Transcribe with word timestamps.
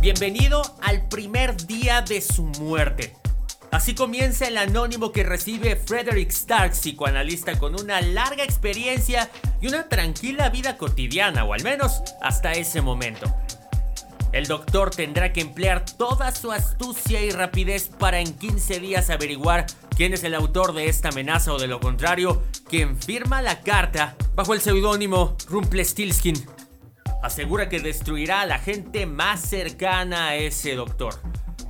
Bienvenido 0.00 0.62
al 0.80 1.08
primer 1.08 1.56
día 1.66 2.02
de 2.02 2.20
su 2.20 2.44
muerte. 2.44 3.16
Así 3.72 3.96
comienza 3.96 4.46
el 4.46 4.56
anónimo 4.56 5.10
que 5.10 5.24
recibe 5.24 5.74
Frederick 5.74 6.30
Stark, 6.30 6.70
psicoanalista 6.70 7.58
con 7.58 7.74
una 7.74 8.00
larga 8.00 8.44
experiencia 8.44 9.28
y 9.60 9.66
una 9.66 9.88
tranquila 9.88 10.50
vida 10.50 10.76
cotidiana, 10.76 11.42
o 11.42 11.52
al 11.52 11.64
menos 11.64 12.00
hasta 12.22 12.52
ese 12.52 12.80
momento. 12.80 13.26
El 14.30 14.46
doctor 14.46 14.90
tendrá 14.90 15.32
que 15.32 15.40
emplear 15.40 15.84
toda 15.84 16.32
su 16.32 16.52
astucia 16.52 17.20
y 17.20 17.30
rapidez 17.30 17.88
para 17.88 18.20
en 18.20 18.32
15 18.32 18.78
días 18.78 19.10
averiguar 19.10 19.66
quién 19.96 20.14
es 20.14 20.22
el 20.22 20.36
autor 20.36 20.74
de 20.74 20.88
esta 20.88 21.08
amenaza 21.08 21.52
o 21.52 21.58
de 21.58 21.66
lo 21.66 21.80
contrario, 21.80 22.44
quien 22.70 22.96
firma 23.02 23.42
la 23.42 23.62
carta 23.62 24.14
bajo 24.36 24.54
el 24.54 24.60
seudónimo 24.60 25.36
Rumpelstiltskin. 25.48 26.57
Asegura 27.22 27.68
que 27.68 27.80
destruirá 27.80 28.42
a 28.42 28.46
la 28.46 28.60
gente 28.60 29.04
más 29.04 29.40
cercana 29.40 30.28
a 30.28 30.36
ese 30.36 30.76
doctor. 30.76 31.14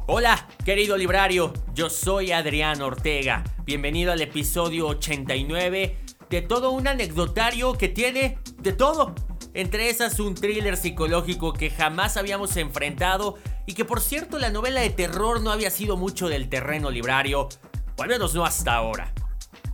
Hola, 0.06 0.46
querido 0.62 0.94
librario, 0.98 1.54
yo 1.72 1.88
soy 1.88 2.32
Adrián 2.32 2.82
Ortega. 2.82 3.44
Bienvenido 3.64 4.12
al 4.12 4.20
episodio 4.20 4.88
89 4.88 5.96
de 6.28 6.42
todo 6.42 6.70
un 6.70 6.86
anecdotario 6.86 7.78
que 7.78 7.88
tiene 7.88 8.38
de 8.58 8.74
todo. 8.74 9.14
Entre 9.54 9.88
esas 9.88 10.20
un 10.20 10.34
thriller 10.34 10.76
psicológico 10.76 11.54
que 11.54 11.70
jamás 11.70 12.18
habíamos 12.18 12.54
enfrentado 12.58 13.38
y 13.64 13.72
que 13.72 13.86
por 13.86 14.02
cierto 14.02 14.38
la 14.38 14.50
novela 14.50 14.82
de 14.82 14.90
terror 14.90 15.40
no 15.40 15.50
había 15.50 15.70
sido 15.70 15.96
mucho 15.96 16.28
del 16.28 16.50
terreno 16.50 16.90
librario, 16.90 17.48
o 17.96 18.02
al 18.02 18.08
menos 18.10 18.34
no 18.34 18.44
hasta 18.44 18.74
ahora. 18.74 19.14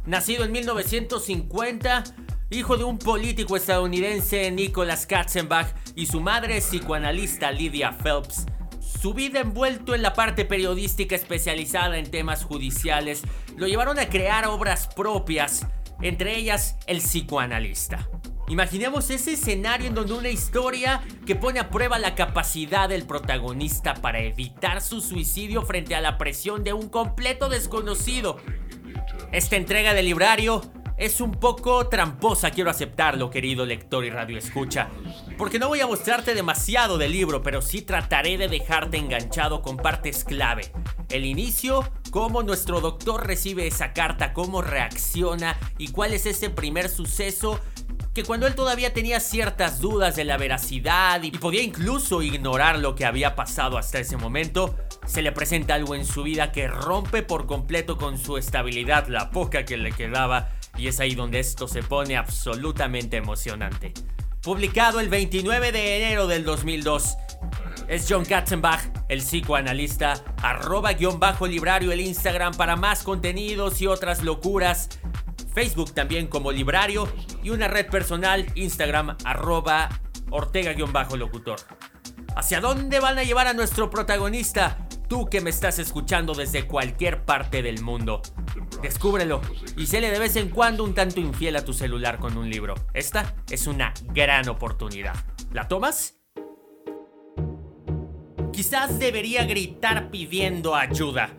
Nacido 0.07 0.45
en 0.45 0.53
1950, 0.53 2.05
hijo 2.51 2.77
de 2.77 2.85
un 2.85 2.99
político 2.99 3.57
estadounidense 3.57 4.51
Nicholas 4.51 5.07
Katzenbach 5.07 5.69
y 5.97 6.07
su 6.07 6.21
madre 6.21 6.59
psicoanalista 6.61 7.51
Lydia 7.51 7.93
Phelps, 7.93 8.47
su 8.81 9.15
vida 9.15 9.41
envuelto 9.41 9.95
en 9.95 10.03
la 10.03 10.13
parte 10.13 10.45
periodística 10.45 11.15
especializada 11.15 11.99
en 11.99 12.11
temas 12.11 12.45
judiciales 12.45 13.23
lo 13.57 13.67
llevaron 13.67 13.99
a 13.99 14.09
crear 14.09 14.47
obras 14.47 14.89
propias, 14.89 15.67
entre 16.01 16.37
ellas 16.37 16.77
El 16.87 16.99
psicoanalista. 16.99 18.09
Imaginemos 18.49 19.09
ese 19.09 19.33
escenario 19.33 19.87
en 19.87 19.95
donde 19.95 20.13
una 20.13 20.29
historia 20.29 21.03
que 21.27 21.35
pone 21.35 21.61
a 21.61 21.71
prueba 21.71 21.99
la 21.99 22.15
capacidad 22.15 22.91
del 22.91 23.07
protagonista 23.07 23.95
para 23.95 24.21
evitar 24.21 24.83
su 24.83 25.01
suicidio 25.01 25.63
frente 25.63 25.95
a 25.95 26.03
la 26.03 26.19
presión 26.19 26.63
de 26.63 26.75
un 26.75 26.91
completo 26.91 27.49
desconocido. 27.49 28.37
Esta 29.33 29.57
entrega 29.57 29.95
del 29.95 30.05
librario 30.05 30.61
es 30.97 31.21
un 31.21 31.33
poco 31.33 31.89
tramposa, 31.89 32.51
quiero 32.51 32.71
aceptarlo, 32.71 33.31
querido 33.31 33.67
lector 33.67 34.05
y 34.05 34.11
radio 34.11 34.39
escucha, 34.39 34.89
porque 35.37 35.59
no 35.59 35.69
voy 35.69 35.81
a 35.81 35.87
mostrarte 35.87 36.35
demasiado 36.35 36.99
del 36.99 37.13
libro, 37.13 37.43
pero 37.43 37.63
sí 37.63 37.83
trataré 37.83 38.39
de 38.39 38.49
dejarte 38.49 38.97
enganchado 38.97 39.61
con 39.61 39.77
partes 39.77 40.25
clave. 40.25 40.71
El 41.11 41.25
inicio, 41.25 41.91
cómo 42.11 42.43
nuestro 42.43 42.81
doctor 42.81 43.27
recibe 43.27 43.67
esa 43.67 43.93
carta, 43.93 44.33
cómo 44.33 44.63
reacciona 44.63 45.59
y 45.79 45.89
cuál 45.89 46.13
es 46.13 46.27
ese 46.27 46.51
primer 46.51 46.89
suceso 46.89 47.61
que 48.15 48.23
cuando 48.23 48.47
él 48.47 48.55
todavía 48.55 48.95
tenía 48.95 49.19
ciertas 49.19 49.81
dudas 49.81 50.15
de 50.15 50.25
la 50.25 50.37
veracidad 50.37 51.21
y 51.25 51.33
podía 51.33 51.63
incluso 51.63 52.23
ignorar 52.23 52.79
lo 52.79 52.95
que 52.95 53.05
había 53.05 53.35
pasado 53.35 53.77
hasta 53.77 53.99
ese 53.99 54.17
momento, 54.17 54.77
se 55.05 55.21
le 55.21 55.33
presenta 55.33 55.75
algo 55.75 55.97
en 55.97 56.07
su 56.07 56.23
vida 56.23 56.53
que 56.53 56.69
rompe 56.69 57.25
por 57.25 57.47
completo 57.47 57.97
con 57.99 58.17
su 58.17 58.39
estabilidad, 58.39 59.09
la 59.09 59.31
poca 59.31 59.65
que 59.65 59.77
le 59.77 59.91
quedaba, 59.91 60.53
y 60.77 60.89
es 60.89 61.01
ahí 61.01 61.15
donde 61.15 61.41
esto 61.41 61.69
se 61.69 61.83
pone 61.83 62.17
absolutamente 62.17 63.17
emocionante. 63.17 63.93
Publicado 64.43 65.01
el 65.01 65.09
29 65.09 65.73
de 65.73 65.97
enero 65.97 66.27
del 66.27 66.45
2002, 66.45 67.17
es 67.89 68.07
John 68.09 68.25
Katzenbach, 68.25 68.83
el 69.09 69.21
psicoanalista, 69.21 70.15
arroba 70.43 70.93
guion 70.95 71.21
bajo 71.21 71.47
librario 71.47 71.93
el 71.93 72.01
Instagram 72.01 72.55
para 72.55 72.77
más 72.77 73.03
contenidos 73.03 73.81
y 73.81 73.87
otras 73.87 74.23
locuras. 74.23 74.89
Facebook 75.55 75.93
también 75.93 76.27
como 76.27 76.51
librario 76.51 77.09
y 77.43 77.51
una 77.51 77.69
red 77.69 77.89
personal 77.89 78.47
Instagram 78.55 79.17
arroba 79.25 79.89
Ortega-locutor. 80.31 81.61
¿Hacia 82.37 82.61
dónde 82.61 82.99
van 82.99 83.19
a 83.19 83.23
llevar 83.23 83.47
a 83.47 83.53
nuestro 83.53 83.91
protagonista? 83.91 84.89
Tú 85.09 85.27
que 85.27 85.41
me 85.41 85.51
estás 85.51 85.79
escuchando 85.79 86.35
desde 86.35 86.67
cualquier 86.67 87.25
parte 87.25 87.63
del 87.63 87.81
mundo. 87.81 88.23
Descúbrelo 88.83 89.41
y 89.77 89.87
séle 89.87 90.11
de 90.11 90.19
vez 90.19 90.35
en 90.35 90.49
cuando 90.49 90.83
un 90.83 90.95
tanto 90.95 91.21
infiel 91.21 91.55
a 91.57 91.65
tu 91.65 91.73
celular 91.73 92.19
con 92.19 92.37
un 92.37 92.51
libro. 92.51 92.75
Esta 92.93 93.37
es 93.49 93.69
una 93.69 93.95
gran 94.13 94.49
oportunidad. 94.49 95.15
¿La 95.53 95.69
tomas? 95.69 96.17
Quizás 98.53 98.99
debería 98.99 99.45
gritar 99.45 100.11
pidiendo 100.11 100.75
ayuda. 100.75 101.31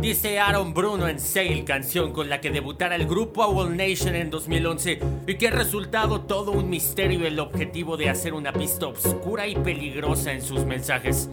Dice 0.00 0.38
Aaron 0.38 0.72
Bruno 0.72 1.08
en 1.08 1.20
Sail, 1.20 1.62
canción 1.66 2.14
con 2.14 2.30
la 2.30 2.40
que 2.40 2.50
debutara 2.50 2.96
el 2.96 3.06
grupo 3.06 3.44
Owl 3.44 3.76
Nation 3.76 4.14
en 4.14 4.30
2011 4.30 4.98
y 5.26 5.34
que 5.34 5.48
ha 5.48 5.50
resultado 5.50 6.22
todo 6.22 6.52
un 6.52 6.70
misterio 6.70 7.26
el 7.26 7.38
objetivo 7.38 7.98
de 7.98 8.08
hacer 8.08 8.32
una 8.32 8.50
pista 8.50 8.86
oscura 8.86 9.46
y 9.46 9.56
peligrosa 9.56 10.32
en 10.32 10.40
sus 10.40 10.64
mensajes. 10.64 11.28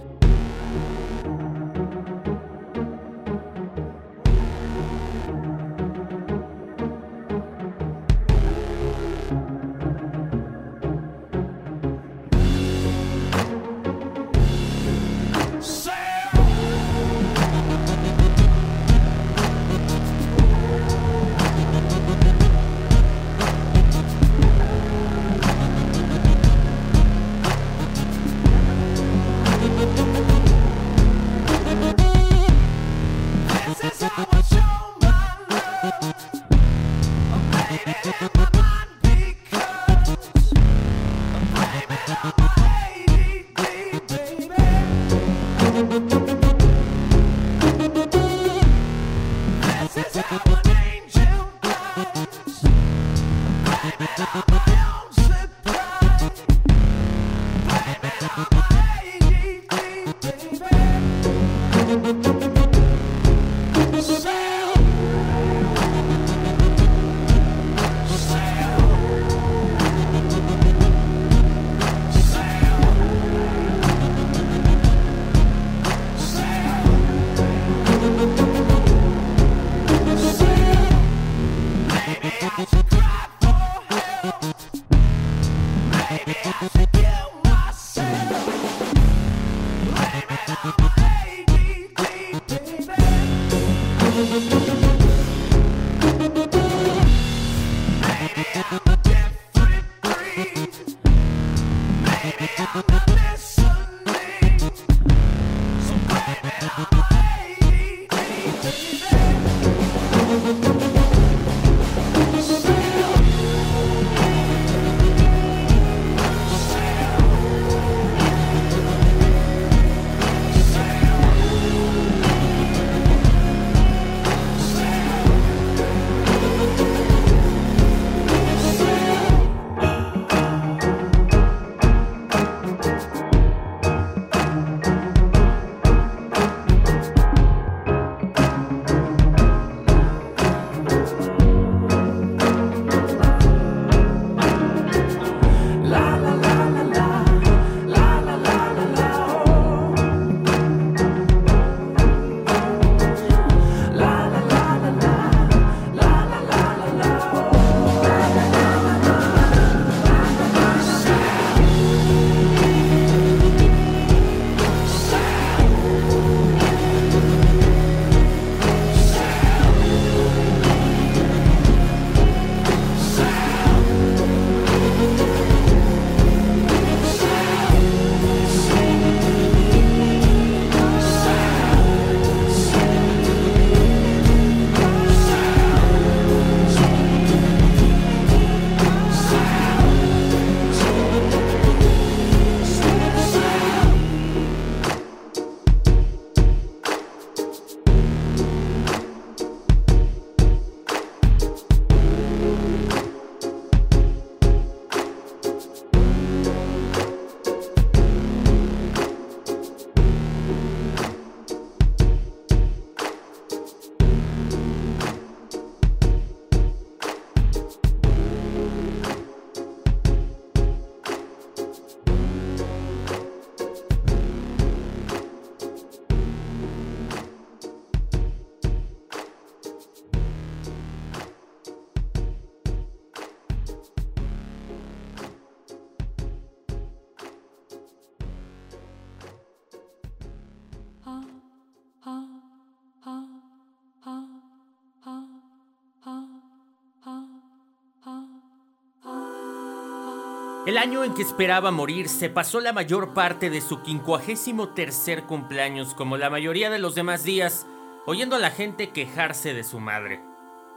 El 250.68 250.78
año 250.78 251.06
en 251.06 251.14
que 251.14 251.22
esperaba 251.22 251.72
morir 251.72 252.10
se 252.10 252.30
pasó 252.30 252.60
la 252.60 252.74
mayor 252.74 253.14
parte 253.14 253.50
de 253.50 253.62
su 253.62 253.82
quincuagésimo 253.84 254.74
tercer 254.74 255.24
cumpleaños, 255.24 255.94
como 255.94 256.18
la 256.18 256.30
mayoría 256.30 256.70
de 256.70 256.78
los 256.78 256.94
demás 256.94 257.24
días, 257.24 257.66
oyendo 258.06 258.36
a 258.36 258.40
la 258.40 258.52
gente 258.52 258.90
quejarse 258.90 259.54
de 259.54 259.64
su 259.64 259.80
madre. 259.80 260.20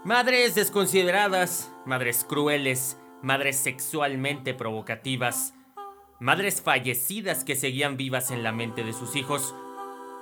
Madres 0.05 0.55
desconsideradas, 0.55 1.73
madres 1.87 2.25
crueles, 2.25 3.01
madres 3.21 3.57
sexualmente 3.57 4.55
provocativas, 4.55 5.55
madres 6.21 6.63
fallecidas 6.63 7.43
que 7.43 7.57
seguían 7.57 7.97
vivas 7.97 8.31
en 8.31 8.45
la 8.45 8.53
mente 8.53 8.85
de 8.85 8.93
sus 8.93 9.17
hijos, 9.17 9.57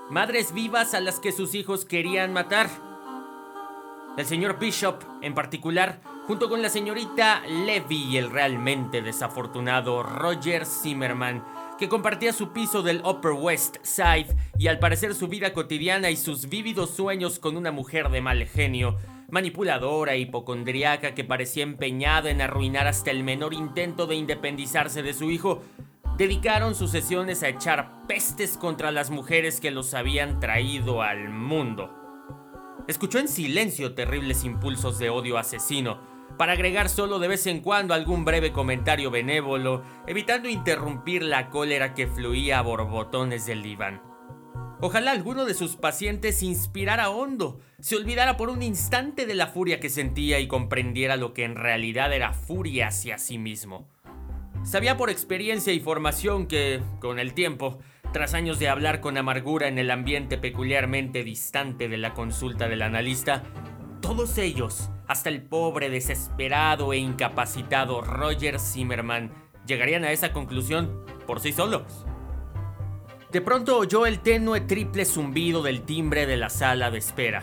madres 0.08 0.54
vivas 0.54 0.94
a 0.94 1.00
las 1.00 1.20
que 1.20 1.30
sus 1.30 1.54
hijos 1.54 1.84
querían 1.84 2.32
matar. 2.32 2.70
El 4.18 4.26
señor 4.26 4.58
Bishop, 4.58 5.04
en 5.22 5.32
particular, 5.32 6.00
junto 6.26 6.48
con 6.48 6.60
la 6.60 6.70
señorita 6.70 7.40
Levy 7.46 8.02
y 8.02 8.16
el 8.16 8.32
realmente 8.32 9.00
desafortunado 9.00 10.02
Roger 10.02 10.66
Zimmerman, 10.66 11.44
que 11.78 11.88
compartía 11.88 12.32
su 12.32 12.52
piso 12.52 12.82
del 12.82 13.00
Upper 13.04 13.30
West 13.30 13.76
Side 13.84 14.34
y 14.58 14.66
al 14.66 14.80
parecer 14.80 15.14
su 15.14 15.28
vida 15.28 15.52
cotidiana 15.52 16.10
y 16.10 16.16
sus 16.16 16.48
vívidos 16.48 16.90
sueños 16.90 17.38
con 17.38 17.56
una 17.56 17.70
mujer 17.70 18.08
de 18.08 18.20
mal 18.20 18.44
genio, 18.44 18.96
manipuladora 19.30 20.14
e 20.14 20.18
hipocondriaca 20.18 21.14
que 21.14 21.22
parecía 21.22 21.62
empeñada 21.62 22.28
en 22.28 22.40
arruinar 22.40 22.88
hasta 22.88 23.12
el 23.12 23.22
menor 23.22 23.54
intento 23.54 24.08
de 24.08 24.16
independizarse 24.16 25.04
de 25.04 25.14
su 25.14 25.30
hijo, 25.30 25.62
dedicaron 26.16 26.74
sus 26.74 26.90
sesiones 26.90 27.44
a 27.44 27.50
echar 27.50 28.04
pestes 28.08 28.56
contra 28.56 28.90
las 28.90 29.10
mujeres 29.10 29.60
que 29.60 29.70
los 29.70 29.94
habían 29.94 30.40
traído 30.40 31.02
al 31.02 31.28
mundo. 31.28 32.07
Escuchó 32.88 33.18
en 33.18 33.28
silencio 33.28 33.94
terribles 33.94 34.44
impulsos 34.44 34.98
de 34.98 35.10
odio 35.10 35.36
asesino, 35.36 36.00
para 36.38 36.52
agregar 36.52 36.88
solo 36.88 37.18
de 37.18 37.28
vez 37.28 37.46
en 37.46 37.60
cuando 37.60 37.92
algún 37.92 38.24
breve 38.24 38.50
comentario 38.50 39.10
benévolo, 39.10 39.82
evitando 40.06 40.48
interrumpir 40.48 41.22
la 41.22 41.50
cólera 41.50 41.92
que 41.92 42.06
fluía 42.06 42.58
a 42.58 42.62
borbotones 42.62 43.44
del 43.44 43.62
diván. 43.62 44.00
Ojalá 44.80 45.10
alguno 45.10 45.44
de 45.44 45.52
sus 45.52 45.76
pacientes 45.76 46.42
inspirara 46.42 47.10
hondo, 47.10 47.60
se 47.78 47.94
olvidara 47.96 48.38
por 48.38 48.48
un 48.48 48.62
instante 48.62 49.26
de 49.26 49.34
la 49.34 49.48
furia 49.48 49.80
que 49.80 49.90
sentía 49.90 50.40
y 50.40 50.48
comprendiera 50.48 51.16
lo 51.16 51.34
que 51.34 51.44
en 51.44 51.56
realidad 51.56 52.14
era 52.14 52.32
furia 52.32 52.88
hacia 52.88 53.18
sí 53.18 53.36
mismo. 53.36 53.86
Sabía 54.64 54.96
por 54.96 55.10
experiencia 55.10 55.74
y 55.74 55.80
formación 55.80 56.46
que, 56.46 56.80
con 57.00 57.18
el 57.18 57.34
tiempo, 57.34 57.80
tras 58.12 58.34
años 58.34 58.58
de 58.58 58.68
hablar 58.68 59.00
con 59.00 59.16
amargura 59.16 59.68
en 59.68 59.78
el 59.78 59.90
ambiente 59.90 60.38
peculiarmente 60.38 61.24
distante 61.24 61.88
de 61.88 61.98
la 61.98 62.14
consulta 62.14 62.68
del 62.68 62.82
analista, 62.82 63.42
todos 64.00 64.38
ellos, 64.38 64.90
hasta 65.06 65.28
el 65.28 65.42
pobre, 65.42 65.90
desesperado 65.90 66.92
e 66.92 66.98
incapacitado 66.98 68.00
Roger 68.00 68.58
Zimmerman, 68.58 69.32
llegarían 69.66 70.04
a 70.04 70.12
esa 70.12 70.32
conclusión 70.32 71.04
por 71.26 71.40
sí 71.40 71.52
solos. 71.52 72.06
De 73.30 73.42
pronto 73.42 73.76
oyó 73.76 74.06
el 74.06 74.20
tenue 74.20 74.62
triple 74.62 75.04
zumbido 75.04 75.62
del 75.62 75.82
timbre 75.82 76.26
de 76.26 76.38
la 76.38 76.48
sala 76.48 76.90
de 76.90 76.98
espera. 76.98 77.42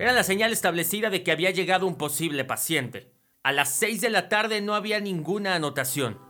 Era 0.00 0.12
la 0.12 0.24
señal 0.24 0.52
establecida 0.52 1.10
de 1.10 1.22
que 1.22 1.30
había 1.30 1.52
llegado 1.52 1.86
un 1.86 1.96
posible 1.96 2.44
paciente. 2.44 3.12
A 3.44 3.52
las 3.52 3.68
6 3.74 4.00
de 4.00 4.10
la 4.10 4.28
tarde 4.28 4.60
no 4.60 4.74
había 4.74 5.00
ninguna 5.00 5.54
anotación. 5.54 6.27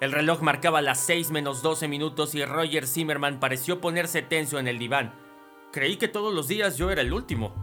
El 0.00 0.12
reloj 0.12 0.42
marcaba 0.42 0.82
las 0.82 1.00
6 1.00 1.30
menos 1.30 1.62
12 1.62 1.88
minutos 1.88 2.34
y 2.34 2.44
Roger 2.44 2.86
Zimmerman 2.86 3.40
pareció 3.40 3.80
ponerse 3.80 4.22
tenso 4.22 4.58
en 4.58 4.68
el 4.68 4.78
diván. 4.78 5.14
Creí 5.72 5.96
que 5.96 6.08
todos 6.08 6.34
los 6.34 6.48
días 6.48 6.76
yo 6.76 6.90
era 6.90 7.00
el 7.00 7.12
último. 7.12 7.54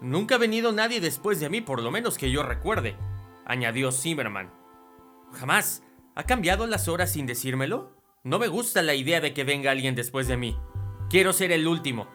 Nunca 0.00 0.36
ha 0.36 0.38
venido 0.38 0.72
nadie 0.72 1.00
después 1.00 1.40
de 1.40 1.48
mí, 1.48 1.60
por 1.60 1.82
lo 1.82 1.90
menos 1.90 2.18
que 2.18 2.30
yo 2.30 2.42
recuerde, 2.42 2.96
añadió 3.44 3.92
Zimmerman. 3.92 4.52
Jamás. 5.32 5.82
¿Ha 6.14 6.24
cambiado 6.24 6.66
las 6.66 6.88
horas 6.88 7.12
sin 7.12 7.26
decírmelo? 7.26 7.92
No 8.24 8.40
me 8.40 8.48
gusta 8.48 8.82
la 8.82 8.94
idea 8.94 9.20
de 9.20 9.32
que 9.32 9.44
venga 9.44 9.70
alguien 9.70 9.94
después 9.94 10.26
de 10.26 10.36
mí. 10.36 10.58
Quiero 11.08 11.32
ser 11.32 11.52
el 11.52 11.68
último. 11.68 12.08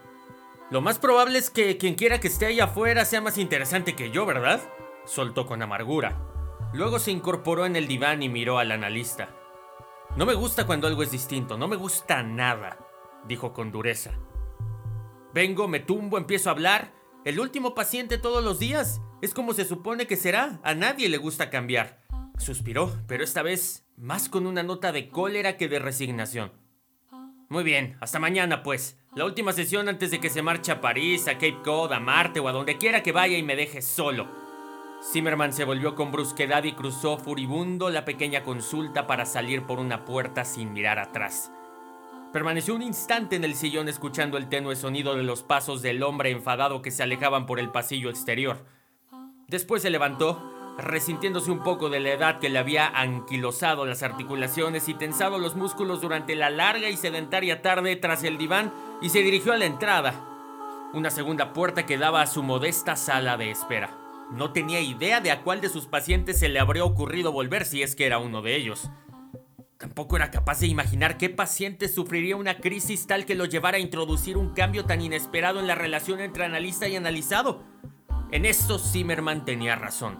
Lo 0.69 0.81
más 0.81 0.99
probable 0.99 1.39
es 1.39 1.49
que 1.49 1.77
quien 1.77 1.95
quiera 1.95 2.19
que 2.19 2.27
esté 2.27 2.47
ahí 2.47 2.59
afuera 2.59 3.05
sea 3.05 3.21
más 3.21 3.37
interesante 3.37 3.95
que 3.95 4.11
yo, 4.11 4.25
¿verdad? 4.25 4.61
Soltó 5.05 5.45
con 5.45 5.61
amargura. 5.61 6.32
Luego 6.73 6.97
se 6.97 7.11
incorporó 7.11 7.67
en 7.67 7.75
el 7.75 7.87
diván 7.87 8.23
y 8.23 8.29
miró 8.29 8.57
al 8.57 8.71
analista. 8.71 9.29
No 10.17 10.25
me 10.25 10.33
gusta 10.33 10.65
cuando 10.65 10.87
algo 10.87 11.03
es 11.03 11.11
distinto, 11.11 11.57
no 11.57 11.67
me 11.67 11.75
gusta 11.75 12.23
nada, 12.23 12.79
dijo 13.27 13.53
con 13.53 13.71
dureza. 13.71 14.11
Vengo, 15.33 15.67
me 15.67 15.79
tumbo, 15.79 16.17
empiezo 16.17 16.49
a 16.49 16.53
hablar. 16.53 16.93
El 17.25 17.39
último 17.39 17.73
paciente 17.73 18.17
todos 18.17 18.43
los 18.43 18.59
días. 18.59 19.01
Es 19.21 19.33
como 19.33 19.53
se 19.53 19.65
supone 19.65 20.07
que 20.07 20.15
será. 20.15 20.59
A 20.63 20.73
nadie 20.73 21.09
le 21.09 21.17
gusta 21.17 21.49
cambiar. 21.49 22.01
Suspiró, 22.37 22.91
pero 23.07 23.23
esta 23.23 23.41
vez 23.41 23.87
más 23.95 24.27
con 24.27 24.45
una 24.45 24.63
nota 24.63 24.91
de 24.91 25.09
cólera 25.09 25.57
que 25.57 25.69
de 25.69 25.79
resignación. 25.79 26.51
Muy 27.49 27.63
bien, 27.63 27.97
hasta 28.01 28.19
mañana 28.19 28.63
pues. 28.63 28.99
La 29.15 29.25
última 29.25 29.53
sesión 29.53 29.89
antes 29.89 30.11
de 30.11 30.19
que 30.19 30.29
se 30.29 30.41
marche 30.41 30.71
a 30.71 30.81
París, 30.81 31.27
a 31.27 31.33
Cape 31.33 31.61
Cod, 31.63 31.93
a 31.93 31.99
Marte 31.99 32.39
o 32.39 32.47
a 32.47 32.51
donde 32.51 32.77
quiera 32.77 33.03
que 33.03 33.11
vaya 33.11 33.37
y 33.37 33.43
me 33.43 33.55
deje 33.55 33.81
solo. 33.81 34.42
Zimmerman 35.11 35.51
se 35.51 35.65
volvió 35.65 35.95
con 35.95 36.11
brusquedad 36.11 36.63
y 36.63 36.71
cruzó 36.71 37.17
furibundo 37.17 37.89
la 37.89 38.05
pequeña 38.05 38.43
consulta 38.43 39.05
para 39.05 39.25
salir 39.25 39.63
por 39.63 39.79
una 39.79 40.05
puerta 40.05 40.45
sin 40.45 40.71
mirar 40.71 40.97
atrás. 40.97 41.51
Permaneció 42.31 42.73
un 42.73 42.81
instante 42.81 43.35
en 43.35 43.43
el 43.43 43.53
sillón 43.53 43.89
escuchando 43.89 44.37
el 44.37 44.47
tenue 44.47 44.75
sonido 44.75 45.15
de 45.15 45.23
los 45.23 45.43
pasos 45.43 45.81
del 45.81 46.01
hombre 46.03 46.31
enfadado 46.31 46.81
que 46.81 46.89
se 46.89 47.03
alejaban 47.03 47.45
por 47.45 47.59
el 47.59 47.69
pasillo 47.69 48.09
exterior. 48.09 48.65
Después 49.47 49.81
se 49.81 49.89
levantó, 49.89 50.41
resintiéndose 50.79 51.51
un 51.51 51.61
poco 51.63 51.89
de 51.89 51.99
la 51.99 52.09
edad 52.11 52.39
que 52.39 52.49
le 52.49 52.57
había 52.57 52.87
anquilosado 52.87 53.85
las 53.85 54.01
articulaciones 54.01 54.87
y 54.89 54.95
tensado 54.95 55.37
los 55.37 55.55
músculos 55.55 56.01
durante 56.01 56.33
la 56.35 56.49
larga 56.49 56.89
y 56.89 56.97
sedentaria 56.97 57.61
tarde 57.61 57.97
tras 57.97 58.23
el 58.23 58.37
diván, 58.37 58.73
y 59.01 59.09
se 59.09 59.19
dirigió 59.19 59.53
a 59.53 59.57
la 59.57 59.65
entrada, 59.65 60.13
una 60.93 61.11
segunda 61.11 61.53
puerta 61.53 61.85
que 61.85 61.97
daba 61.97 62.21
a 62.21 62.27
su 62.27 62.41
modesta 62.41 62.95
sala 62.95 63.37
de 63.37 63.51
espera. 63.51 64.02
No 64.31 64.51
tenía 64.51 64.81
idea 64.81 65.21
de 65.21 65.31
a 65.31 65.43
cuál 65.43 65.61
de 65.61 65.69
sus 65.69 65.85
pacientes 65.85 66.39
se 66.39 66.49
le 66.49 66.59
habría 66.59 66.85
ocurrido 66.85 67.31
volver 67.31 67.65
si 67.65 67.83
es 67.83 67.95
que 67.95 68.05
era 68.05 68.19
uno 68.19 68.41
de 68.41 68.55
ellos. 68.55 68.89
Tampoco 69.77 70.15
era 70.15 70.31
capaz 70.31 70.61
de 70.61 70.67
imaginar 70.67 71.17
qué 71.17 71.29
paciente 71.29 71.89
sufriría 71.89 72.37
una 72.37 72.57
crisis 72.57 73.05
tal 73.05 73.25
que 73.25 73.35
lo 73.35 73.45
llevara 73.45 73.77
a 73.77 73.81
introducir 73.81 74.37
un 74.37 74.53
cambio 74.53 74.85
tan 74.85 75.01
inesperado 75.01 75.59
en 75.59 75.67
la 75.67 75.75
relación 75.75 76.21
entre 76.21 76.45
analista 76.45 76.87
y 76.87 76.95
analizado. 76.95 77.63
En 78.31 78.45
esto 78.45 78.79
Zimmerman 78.79 79.45
tenía 79.45 79.75
razón. 79.75 80.17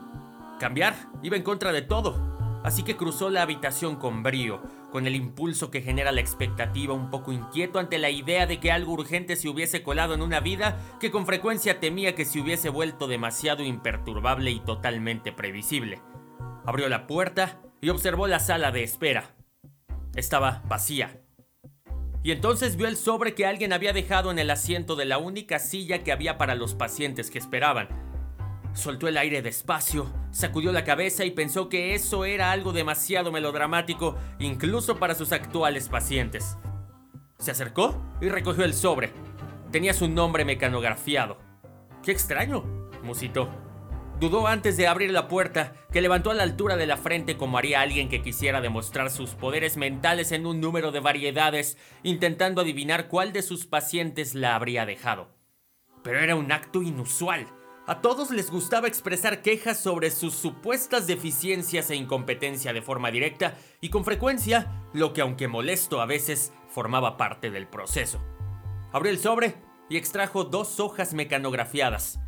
Cambiar 0.59 0.95
iba 1.23 1.37
en 1.37 1.43
contra 1.43 1.71
de 1.71 1.81
todo, 1.81 2.32
así 2.63 2.83
que 2.83 2.97
cruzó 2.97 3.29
la 3.29 3.41
habitación 3.41 3.97
con 3.97 4.23
brío, 4.23 4.61
con 4.91 5.07
el 5.07 5.15
impulso 5.15 5.69
que 5.69 5.81
genera 5.81 6.11
la 6.11 6.21
expectativa 6.21 6.93
un 6.93 7.09
poco 7.09 7.31
inquieto 7.31 7.79
ante 7.79 7.97
la 7.97 8.09
idea 8.09 8.45
de 8.45 8.59
que 8.59 8.71
algo 8.71 8.93
urgente 8.93 9.35
se 9.35 9.49
hubiese 9.49 9.83
colado 9.83 10.13
en 10.13 10.21
una 10.21 10.39
vida 10.39 10.79
que 10.99 11.11
con 11.11 11.25
frecuencia 11.25 11.79
temía 11.79 12.15
que 12.15 12.25
se 12.25 12.39
hubiese 12.39 12.69
vuelto 12.69 13.07
demasiado 13.07 13.63
imperturbable 13.63 14.51
y 14.51 14.59
totalmente 14.59 15.31
previsible. 15.31 16.01
Abrió 16.65 16.87
la 16.89 17.07
puerta 17.07 17.61
y 17.81 17.89
observó 17.89 18.27
la 18.27 18.39
sala 18.39 18.71
de 18.71 18.83
espera. 18.83 19.35
Estaba 20.15 20.61
vacía. 20.67 21.19
Y 22.23 22.31
entonces 22.31 22.77
vio 22.77 22.87
el 22.87 22.95
sobre 22.95 23.35
que 23.35 23.45
alguien 23.45 23.73
había 23.73 23.91
dejado 23.91 24.31
en 24.31 24.39
el 24.39 24.49
asiento 24.49 24.95
de 24.95 25.03
la 25.03 25.17
única 25.17 25.59
silla 25.59 26.03
que 26.03 26.13
había 26.13 26.37
para 26.37 26.55
los 26.55 26.73
pacientes 26.73 27.29
que 27.29 27.39
esperaban. 27.39 28.12
Soltó 28.73 29.07
el 29.07 29.17
aire 29.17 29.43
despacio, 29.43 30.11
sacudió 30.31 30.71
la 30.71 30.83
cabeza 30.83 31.25
y 31.25 31.31
pensó 31.31 31.69
que 31.69 31.93
eso 31.93 32.25
era 32.25 32.51
algo 32.51 32.73
demasiado 32.73 33.31
melodramático, 33.31 34.17
incluso 34.39 34.97
para 34.97 35.13
sus 35.13 35.31
actuales 35.31 35.89
pacientes. 35.89 36.57
Se 37.37 37.51
acercó 37.51 38.01
y 38.19 38.29
recogió 38.29 38.63
el 38.63 38.73
sobre. 38.73 39.13
Tenía 39.71 39.93
su 39.93 40.09
nombre 40.09 40.43
mecanografiado. 40.43 41.37
¡Qué 42.01 42.11
extraño! 42.11 42.63
musitó. 43.03 43.49
Dudó 44.19 44.47
antes 44.47 44.75
de 44.75 44.87
abrir 44.87 45.11
la 45.11 45.27
puerta, 45.27 45.73
que 45.91 46.01
levantó 46.01 46.31
a 46.31 46.33
la 46.33 46.43
altura 46.43 46.75
de 46.75 46.87
la 46.87 46.97
frente 46.97 47.37
como 47.37 47.57
haría 47.57 47.81
alguien 47.81 48.09
que 48.09 48.21
quisiera 48.21 48.61
demostrar 48.61 49.11
sus 49.11 49.31
poderes 49.31 49.77
mentales 49.77 50.31
en 50.31 50.47
un 50.47 50.61
número 50.61 50.91
de 50.91 50.99
variedades, 50.99 51.77
intentando 52.01 52.61
adivinar 52.61 53.07
cuál 53.07 53.33
de 53.33 53.43
sus 53.43 53.65
pacientes 53.67 54.33
la 54.33 54.55
habría 54.55 54.85
dejado. 54.85 55.29
Pero 56.03 56.19
era 56.19 56.35
un 56.35 56.51
acto 56.51 56.81
inusual 56.81 57.47
a 57.85 58.01
todos 58.01 58.31
les 58.31 58.49
gustaba 58.49 58.87
expresar 58.87 59.41
quejas 59.41 59.79
sobre 59.79 60.09
sus 60.09 60.33
supuestas 60.33 61.05
deficiencias 61.05 61.89
e 61.89 61.95
incompetencia 61.95 62.71
de 62.71 62.81
forma 62.81 63.11
directa 63.11 63.57
y 63.81 63.89
con 63.89 64.05
frecuencia, 64.05 64.71
lo 64.93 65.13
que 65.13 65.21
aunque 65.21 65.47
molesto 65.47 65.99
a 66.01 66.05
veces, 66.05 66.53
formaba 66.69 67.17
parte 67.17 67.51
del 67.51 67.67
proceso. 67.67 68.23
Abrió 68.93 69.11
el 69.11 69.19
sobre 69.19 69.55
y 69.89 69.97
extrajo 69.97 70.45
dos 70.45 70.79
hojas 70.79 71.13
mecanografiadas. 71.13 72.19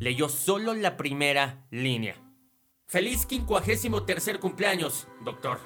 Leyó 0.00 0.28
solo 0.28 0.74
la 0.74 0.96
primera 0.96 1.64
línea. 1.70 2.16
Feliz 2.88 3.26
quincuagésimo 3.26 4.04
tercer 4.04 4.40
cumpleaños, 4.40 5.08
doctor. 5.24 5.58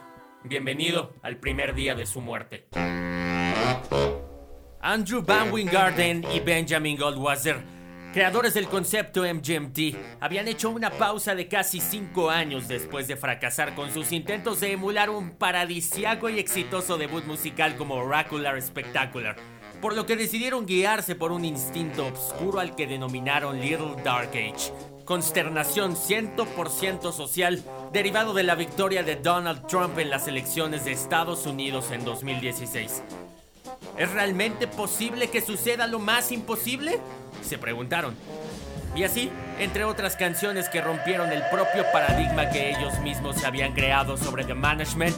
Bienvenido 0.45 1.15
al 1.23 1.39
primer 1.39 1.75
día 1.75 1.95
de 1.95 2.07
su 2.07 2.21
muerte. 2.21 2.69
Andrew 4.81 5.23
Van 5.23 5.53
Wingarden 5.53 6.25
y 6.35 6.41
Benjamin 6.41 6.97
Goldwasser 6.97 7.63
creadores 8.13 8.55
del 8.55 8.69
concepto 8.69 9.23
MGMT, 9.23 9.97
habían 10.21 10.49
hecho 10.49 10.71
una 10.71 10.91
pausa 10.91 11.35
de 11.35 11.47
casi 11.47 11.81
5 11.81 12.31
años 12.31 12.67
después 12.67 13.07
de 13.07 13.17
fracasar 13.17 13.75
con 13.75 13.93
sus 13.93 14.11
intentos 14.13 14.61
de 14.61 14.73
emular 14.73 15.11
un 15.11 15.31
paradisiaco 15.31 16.29
y 16.29 16.39
exitoso 16.39 16.99
debut 16.99 17.25
musical 17.25 17.77
como 17.77 17.95
Oracular 17.95 18.61
Spectacular, 18.61 19.37
por 19.81 19.95
lo 19.95 20.07
que 20.07 20.17
decidieron 20.17 20.67
guiarse 20.67 21.15
por 21.15 21.31
un 21.31 21.45
instinto 21.45 22.07
oscuro 22.07 22.59
al 22.59 22.75
que 22.75 22.89
denominaron 22.89 23.61
Little 23.61 24.03
Dark 24.03 24.31
Age, 24.31 24.73
consternación 25.05 25.95
100% 25.95 27.13
social 27.13 27.63
derivado 27.93 28.35
de 28.35 28.43
la 28.43 28.57
victoria 28.57 29.05
de 29.05 29.17
Donald 29.17 29.67
Trump 29.69 29.99
en 29.99 30.11
las 30.11 30.27
elecciones 30.27 30.85
de 30.85 30.93
Estados 30.93 31.47
Unidos 31.47 31.93
en 31.93 32.05
2016. 32.05 33.03
¿Es 33.97 34.11
realmente 34.11 34.67
posible 34.67 35.29
que 35.29 35.41
suceda 35.41 35.87
lo 35.87 35.99
más 35.99 36.33
imposible? 36.33 37.01
Se 37.43 37.59
preguntaron. 37.59 38.15
Y 38.95 39.05
así, 39.05 39.31
entre 39.59 39.85
otras 39.85 40.17
canciones 40.17 40.69
que 40.69 40.81
rompieron 40.81 41.31
el 41.31 41.43
propio 41.51 41.85
paradigma 41.93 42.51
que 42.51 42.71
ellos 42.71 42.99
mismos 43.01 43.37
se 43.37 43.47
habían 43.47 43.73
creado 43.73 44.17
sobre 44.17 44.45
The 44.45 44.55
Management, 44.55 45.17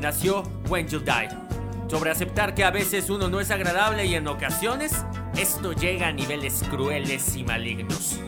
nació 0.00 0.42
When 0.68 0.88
You 0.88 1.00
Die. 1.00 1.28
Sobre 1.88 2.10
aceptar 2.10 2.54
que 2.54 2.64
a 2.64 2.70
veces 2.70 3.10
uno 3.10 3.28
no 3.28 3.38
es 3.38 3.50
agradable 3.50 4.06
y 4.06 4.14
en 4.14 4.26
ocasiones 4.26 5.04
esto 5.36 5.72
llega 5.72 6.08
a 6.08 6.12
niveles 6.12 6.62
crueles 6.70 7.36
y 7.36 7.44
malignos. 7.44 8.18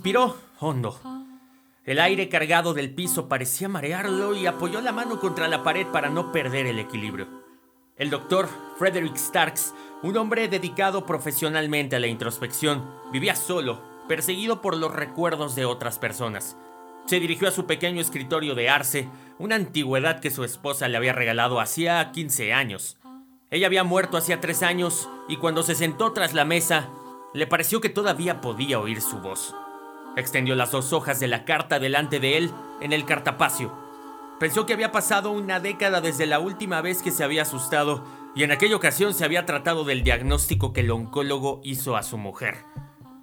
Inspiró 0.00 0.34
hondo. 0.60 0.98
El 1.84 2.00
aire 2.00 2.30
cargado 2.30 2.72
del 2.72 2.94
piso 2.94 3.28
parecía 3.28 3.68
marearlo 3.68 4.34
y 4.34 4.46
apoyó 4.46 4.80
la 4.80 4.92
mano 4.92 5.20
contra 5.20 5.46
la 5.46 5.62
pared 5.62 5.86
para 5.88 6.08
no 6.08 6.32
perder 6.32 6.64
el 6.64 6.78
equilibrio. 6.78 7.28
El 7.98 8.08
doctor 8.08 8.48
Frederick 8.78 9.18
Starks, 9.18 9.74
un 10.02 10.16
hombre 10.16 10.48
dedicado 10.48 11.04
profesionalmente 11.04 11.96
a 11.96 12.00
la 12.00 12.06
introspección, 12.06 12.90
vivía 13.12 13.36
solo, 13.36 13.82
perseguido 14.08 14.62
por 14.62 14.74
los 14.74 14.90
recuerdos 14.90 15.54
de 15.54 15.66
otras 15.66 15.98
personas. 15.98 16.56
Se 17.04 17.20
dirigió 17.20 17.48
a 17.48 17.52
su 17.52 17.66
pequeño 17.66 18.00
escritorio 18.00 18.54
de 18.54 18.70
arce, 18.70 19.06
una 19.38 19.56
antigüedad 19.56 20.20
que 20.20 20.30
su 20.30 20.44
esposa 20.44 20.88
le 20.88 20.96
había 20.96 21.12
regalado 21.12 21.60
hacía 21.60 22.10
15 22.10 22.54
años. 22.54 22.96
Ella 23.50 23.66
había 23.66 23.84
muerto 23.84 24.16
hacía 24.16 24.40
tres 24.40 24.62
años 24.62 25.10
y 25.28 25.36
cuando 25.36 25.62
se 25.62 25.74
sentó 25.74 26.14
tras 26.14 26.32
la 26.32 26.46
mesa, 26.46 26.88
le 27.34 27.46
pareció 27.46 27.82
que 27.82 27.90
todavía 27.90 28.40
podía 28.40 28.80
oír 28.80 29.02
su 29.02 29.18
voz. 29.18 29.54
Extendió 30.16 30.54
las 30.54 30.70
dos 30.70 30.92
hojas 30.92 31.20
de 31.20 31.28
la 31.28 31.44
carta 31.44 31.78
delante 31.78 32.20
de 32.20 32.36
él 32.36 32.50
en 32.80 32.92
el 32.92 33.04
cartapacio. 33.04 33.72
Pensó 34.38 34.66
que 34.66 34.72
había 34.72 34.92
pasado 34.92 35.30
una 35.30 35.60
década 35.60 36.00
desde 36.00 36.26
la 36.26 36.40
última 36.40 36.80
vez 36.80 37.02
que 37.02 37.10
se 37.10 37.24
había 37.24 37.42
asustado 37.42 38.04
y 38.34 38.42
en 38.42 38.52
aquella 38.52 38.76
ocasión 38.76 39.12
se 39.14 39.24
había 39.24 39.44
tratado 39.44 39.84
del 39.84 40.02
diagnóstico 40.02 40.72
que 40.72 40.80
el 40.80 40.90
oncólogo 40.90 41.60
hizo 41.62 41.96
a 41.96 42.02
su 42.02 42.16
mujer. 42.16 42.64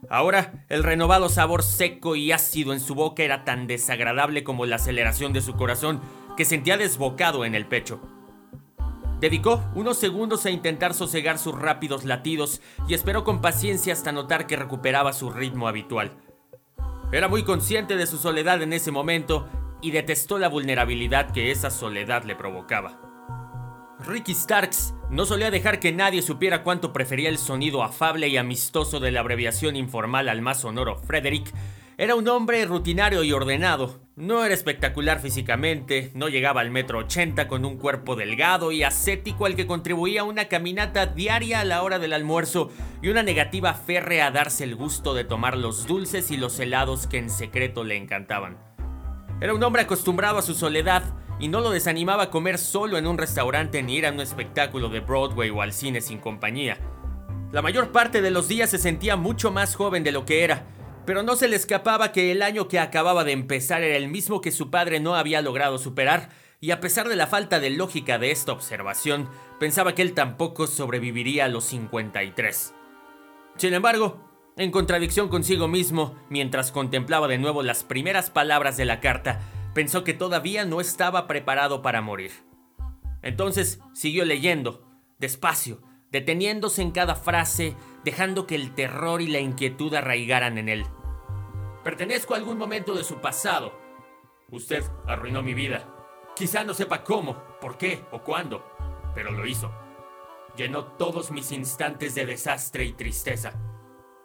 Ahora, 0.10 0.66
el 0.70 0.84
renovado 0.84 1.28
sabor 1.28 1.64
seco 1.64 2.16
y 2.16 2.32
ácido 2.32 2.72
en 2.72 2.80
su 2.80 2.96
boca 2.96 3.24
era 3.24 3.44
tan 3.44 3.68
desagradable 3.68 4.44
como 4.44 4.66
la 4.66 4.78
aceleración 4.78 5.34
de 5.34 5.42
su 5.42 5.56
corazón 5.56 6.02
que 6.38 6.46
sentía 6.46 6.78
desbocado 6.78 7.46
en 7.46 7.56
el 7.56 7.66
pecho. 7.66 8.00
Dedicó 9.20 9.64
unos 9.74 9.98
segundos 9.98 10.46
a 10.46 10.52
intentar 10.52 10.94
sosegar 10.94 11.40
sus 11.40 11.56
rápidos 11.60 12.06
latidos 12.06 12.62
y 12.88 12.94
esperó 12.94 13.24
con 13.24 13.42
paciencia 13.42 13.92
hasta 13.92 14.12
notar 14.12 14.46
que 14.46 14.56
recuperaba 14.56 15.12
su 15.12 15.32
ritmo 15.32 15.68
habitual. 15.68 16.12
Era 17.12 17.30
muy 17.30 17.44
consciente 17.44 17.96
de 17.96 18.06
su 18.06 18.18
soledad 18.18 18.62
en 18.62 18.74
ese 18.74 18.92
momento 18.92 19.48
y 19.82 19.92
detestó 19.92 20.38
la 20.40 20.50
vulnerabilidad 20.50 21.32
que 21.32 21.52
esa 21.52 21.70
soledad 21.72 22.24
le 22.24 22.36
provocaba. 22.36 23.00
Ricky 24.06 24.34
Starks 24.34 24.94
no 25.10 25.26
solía 25.26 25.50
dejar 25.50 25.80
que 25.80 25.94
nadie 25.94 26.22
supiera 26.22 26.64
cuánto 26.64 26.92
prefería 26.92 27.30
el 27.30 27.38
sonido 27.38 27.82
afable 27.82 28.28
y 28.28 28.36
amistoso 28.36 29.00
de 29.00 29.12
la 29.12 29.22
abreviación 29.22 29.78
informal 29.78 30.28
al 30.28 30.42
más 30.42 30.62
sonoro 30.62 30.98
Frederick. 30.98 31.54
Era 31.98 32.16
un 32.16 32.28
hombre 32.28 32.66
rutinario 32.66 33.24
y 33.24 33.32
ordenado. 33.32 34.07
No 34.18 34.44
era 34.44 34.56
espectacular 34.56 35.20
físicamente, 35.20 36.10
no 36.16 36.28
llegaba 36.28 36.62
al 36.62 36.72
metro 36.72 36.98
ochenta 36.98 37.48
con 37.48 37.64
un 37.66 37.78
cuerpo 37.78 38.16
delgado 38.16 38.72
y 38.72 38.82
ascético 38.82 39.46
al 39.46 39.56
que 39.56 39.68
contribuía 39.68 40.24
una 40.24 40.46
caminata 40.46 41.06
diaria 41.06 41.60
a 41.60 41.66
la 41.66 41.84
hora 41.84 42.00
del 42.00 42.14
almuerzo 42.14 42.72
y 43.04 43.10
una 43.10 43.22
negativa 43.22 43.76
férrea 43.76 44.26
a 44.26 44.32
darse 44.32 44.64
el 44.64 44.76
gusto 44.76 45.14
de 45.14 45.24
tomar 45.24 45.56
los 45.56 45.86
dulces 45.86 46.32
y 46.32 46.38
los 46.38 46.60
helados 46.60 47.06
que 47.06 47.20
en 47.20 47.30
secreto 47.30 47.84
le 47.84 47.96
encantaban. 47.96 48.58
Era 49.40 49.54
un 49.54 49.64
hombre 49.64 49.84
acostumbrado 49.84 50.40
a 50.40 50.42
su 50.42 50.56
soledad, 50.56 51.04
y 51.40 51.48
no 51.48 51.62
lo 51.62 51.70
desanimaba 51.70 52.32
comer 52.32 52.58
solo 52.58 52.98
en 52.98 53.06
un 53.06 53.20
restaurante 53.20 53.84
ni 53.84 53.98
ir 53.98 54.08
a 54.08 54.12
un 54.12 54.20
espectáculo 54.20 54.90
de 54.90 55.02
Broadway 55.02 55.52
o 55.52 55.62
al 55.62 55.74
cine 55.74 56.02
sin 56.02 56.18
compañía. 56.18 56.80
La 57.52 57.62
mayor 57.62 57.92
parte 57.92 58.24
de 58.24 58.32
los 58.32 58.48
días 58.48 58.72
se 58.72 58.80
sentía 58.80 59.16
mucho 59.16 59.52
más 59.52 59.76
joven 59.76 60.04
de 60.04 60.12
lo 60.12 60.26
que 60.26 60.44
era, 60.44 60.66
pero 61.08 61.24
no 61.24 61.38
se 61.38 61.48
le 61.48 61.56
escapaba 61.56 62.12
que 62.12 62.34
el 62.34 62.42
año 62.42 62.68
que 62.68 62.80
acababa 62.80 63.24
de 63.24 63.32
empezar 63.32 63.82
era 63.82 63.96
el 63.96 64.10
mismo 64.10 64.42
que 64.42 64.52
su 64.52 64.70
padre 64.70 65.00
no 65.00 65.16
había 65.16 65.42
logrado 65.42 65.78
superar, 65.78 66.28
y 66.60 66.72
a 66.72 66.82
pesar 66.82 67.08
de 67.08 67.16
la 67.16 67.28
falta 67.28 67.62
de 67.62 67.70
lógica 67.70 68.18
de 68.18 68.32
esta 68.32 68.52
observación, 68.52 69.30
pensaba 69.58 69.96
que 69.96 70.02
él 70.02 70.14
tampoco 70.14 70.68
sobreviviría 70.68 71.46
a 71.46 71.48
los 71.48 71.64
53. 71.64 72.74
Sin 73.56 73.74
embargo, 73.74 74.30
en 74.58 74.70
contradicción 74.70 75.30
consigo 75.30 75.70
mismo, 75.70 76.14
mientras 76.30 76.74
contemplaba 76.74 77.30
de 77.30 77.38
nuevo 77.38 77.64
las 77.64 77.86
primeras 77.86 78.30
palabras 78.30 78.76
de 78.76 78.84
la 78.84 79.00
carta, 79.00 79.40
pensó 79.74 80.04
que 80.04 80.14
todavía 80.14 80.66
no 80.66 80.82
estaba 80.82 81.26
preparado 81.26 81.82
para 81.82 82.02
morir. 82.02 82.32
Entonces 83.22 83.80
siguió 83.94 84.26
leyendo, 84.26 84.86
despacio, 85.20 85.82
deteniéndose 86.12 86.82
en 86.82 86.92
cada 86.92 87.16
frase, 87.16 87.78
dejando 88.04 88.46
que 88.46 88.56
el 88.56 88.76
terror 88.76 89.22
y 89.22 89.28
la 89.28 89.40
inquietud 89.40 89.94
arraigaran 89.94 90.58
en 90.58 90.68
él. 90.68 90.86
Pertenezco 91.88 92.34
a 92.34 92.38
algún 92.38 92.58
momento 92.58 92.94
de 92.94 93.06
su 93.06 93.22
pasado. 93.22 93.72
Usted 94.52 94.84
arruinó 95.06 95.42
mi 95.42 95.54
vida. 95.54 95.88
Quizá 96.36 96.66
no 96.66 96.74
sepa 96.74 97.02
cómo, 97.02 97.42
por 97.62 97.78
qué 97.78 98.04
o 98.12 98.24
cuándo, 98.24 98.62
pero 99.16 99.32
lo 99.32 99.46
hizo. 99.46 99.72
Llenó 100.58 100.84
todos 100.98 101.32
mis 101.32 101.54
instantes 101.54 102.14
de 102.14 102.26
desastre 102.26 102.84
y 102.84 102.92
tristeza. 102.92 103.54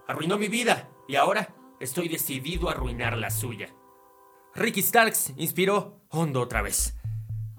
Arruinó 0.09 0.38
mi 0.38 0.48
vida 0.48 0.90
y 1.07 1.14
ahora 1.14 1.55
estoy 1.79 2.09
decidido 2.09 2.68
a 2.68 2.72
arruinar 2.72 3.16
la 3.16 3.31
suya. 3.31 3.72
Ricky 4.57 4.83
Starks 4.83 5.33
inspiró 5.37 6.01
hondo 6.09 6.40
otra 6.40 6.62
vez. 6.62 6.96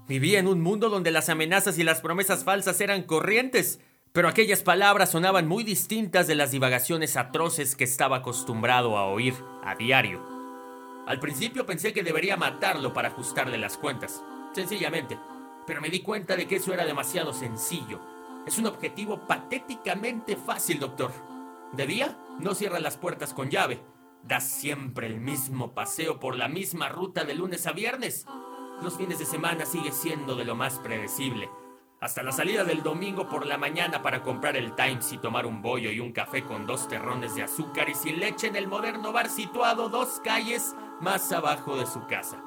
Vivía 0.06 0.38
en 0.38 0.48
un 0.48 0.60
mundo 0.60 0.90
donde 0.90 1.12
las 1.12 1.30
amenazas 1.30 1.78
y 1.78 1.82
las 1.82 2.02
promesas 2.02 2.44
falsas 2.44 2.78
eran 2.82 3.04
corrientes, 3.04 3.80
pero 4.14 4.28
aquellas 4.28 4.62
palabras 4.62 5.10
sonaban 5.10 5.48
muy 5.48 5.64
distintas 5.64 6.28
de 6.28 6.36
las 6.36 6.52
divagaciones 6.52 7.16
atroces 7.16 7.74
que 7.74 7.82
estaba 7.82 8.18
acostumbrado 8.18 8.96
a 8.96 9.06
oír 9.06 9.34
a 9.64 9.74
diario. 9.74 10.24
Al 11.04 11.18
principio 11.18 11.66
pensé 11.66 11.92
que 11.92 12.04
debería 12.04 12.36
matarlo 12.36 12.92
para 12.92 13.08
ajustarle 13.08 13.58
las 13.58 13.76
cuentas, 13.76 14.22
sencillamente, 14.54 15.18
pero 15.66 15.80
me 15.80 15.90
di 15.90 15.98
cuenta 15.98 16.36
de 16.36 16.46
que 16.46 16.56
eso 16.56 16.72
era 16.72 16.84
demasiado 16.84 17.32
sencillo. 17.32 18.00
Es 18.46 18.56
un 18.56 18.66
objetivo 18.66 19.26
patéticamente 19.26 20.36
fácil, 20.36 20.78
doctor. 20.78 21.10
De 21.72 21.84
día, 21.84 22.16
no 22.38 22.54
cierra 22.54 22.78
las 22.78 22.96
puertas 22.96 23.34
con 23.34 23.50
llave, 23.50 23.82
Da 24.22 24.40
siempre 24.40 25.08
el 25.08 25.20
mismo 25.20 25.74
paseo 25.74 26.20
por 26.20 26.36
la 26.36 26.48
misma 26.48 26.88
ruta 26.88 27.24
de 27.24 27.34
lunes 27.34 27.66
a 27.66 27.72
viernes. 27.72 28.26
Los 28.80 28.96
fines 28.96 29.18
de 29.18 29.26
semana 29.26 29.66
sigue 29.66 29.92
siendo 29.92 30.34
de 30.34 30.46
lo 30.46 30.54
más 30.54 30.78
predecible. 30.78 31.50
Hasta 32.04 32.22
la 32.22 32.32
salida 32.32 32.64
del 32.64 32.82
domingo 32.82 33.30
por 33.30 33.46
la 33.46 33.56
mañana 33.56 34.02
para 34.02 34.22
comprar 34.22 34.58
el 34.58 34.74
Times 34.74 35.10
y 35.14 35.16
tomar 35.16 35.46
un 35.46 35.62
bollo 35.62 35.90
y 35.90 36.00
un 36.00 36.12
café 36.12 36.44
con 36.44 36.66
dos 36.66 36.86
terrones 36.86 37.34
de 37.34 37.44
azúcar 37.44 37.88
y 37.88 37.94
sin 37.94 38.20
leche 38.20 38.46
en 38.46 38.56
el 38.56 38.68
moderno 38.68 39.10
bar 39.10 39.30
situado 39.30 39.88
dos 39.88 40.20
calles 40.22 40.76
más 41.00 41.32
abajo 41.32 41.78
de 41.78 41.86
su 41.86 42.06
casa. 42.06 42.44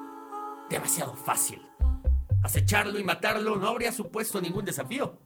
Demasiado 0.70 1.16
fácil. 1.16 1.60
Acecharlo 2.44 3.00
y 3.00 3.02
matarlo 3.02 3.56
no 3.56 3.66
habría 3.66 3.90
supuesto 3.90 4.40
ningún 4.40 4.64
desafío. 4.64 5.18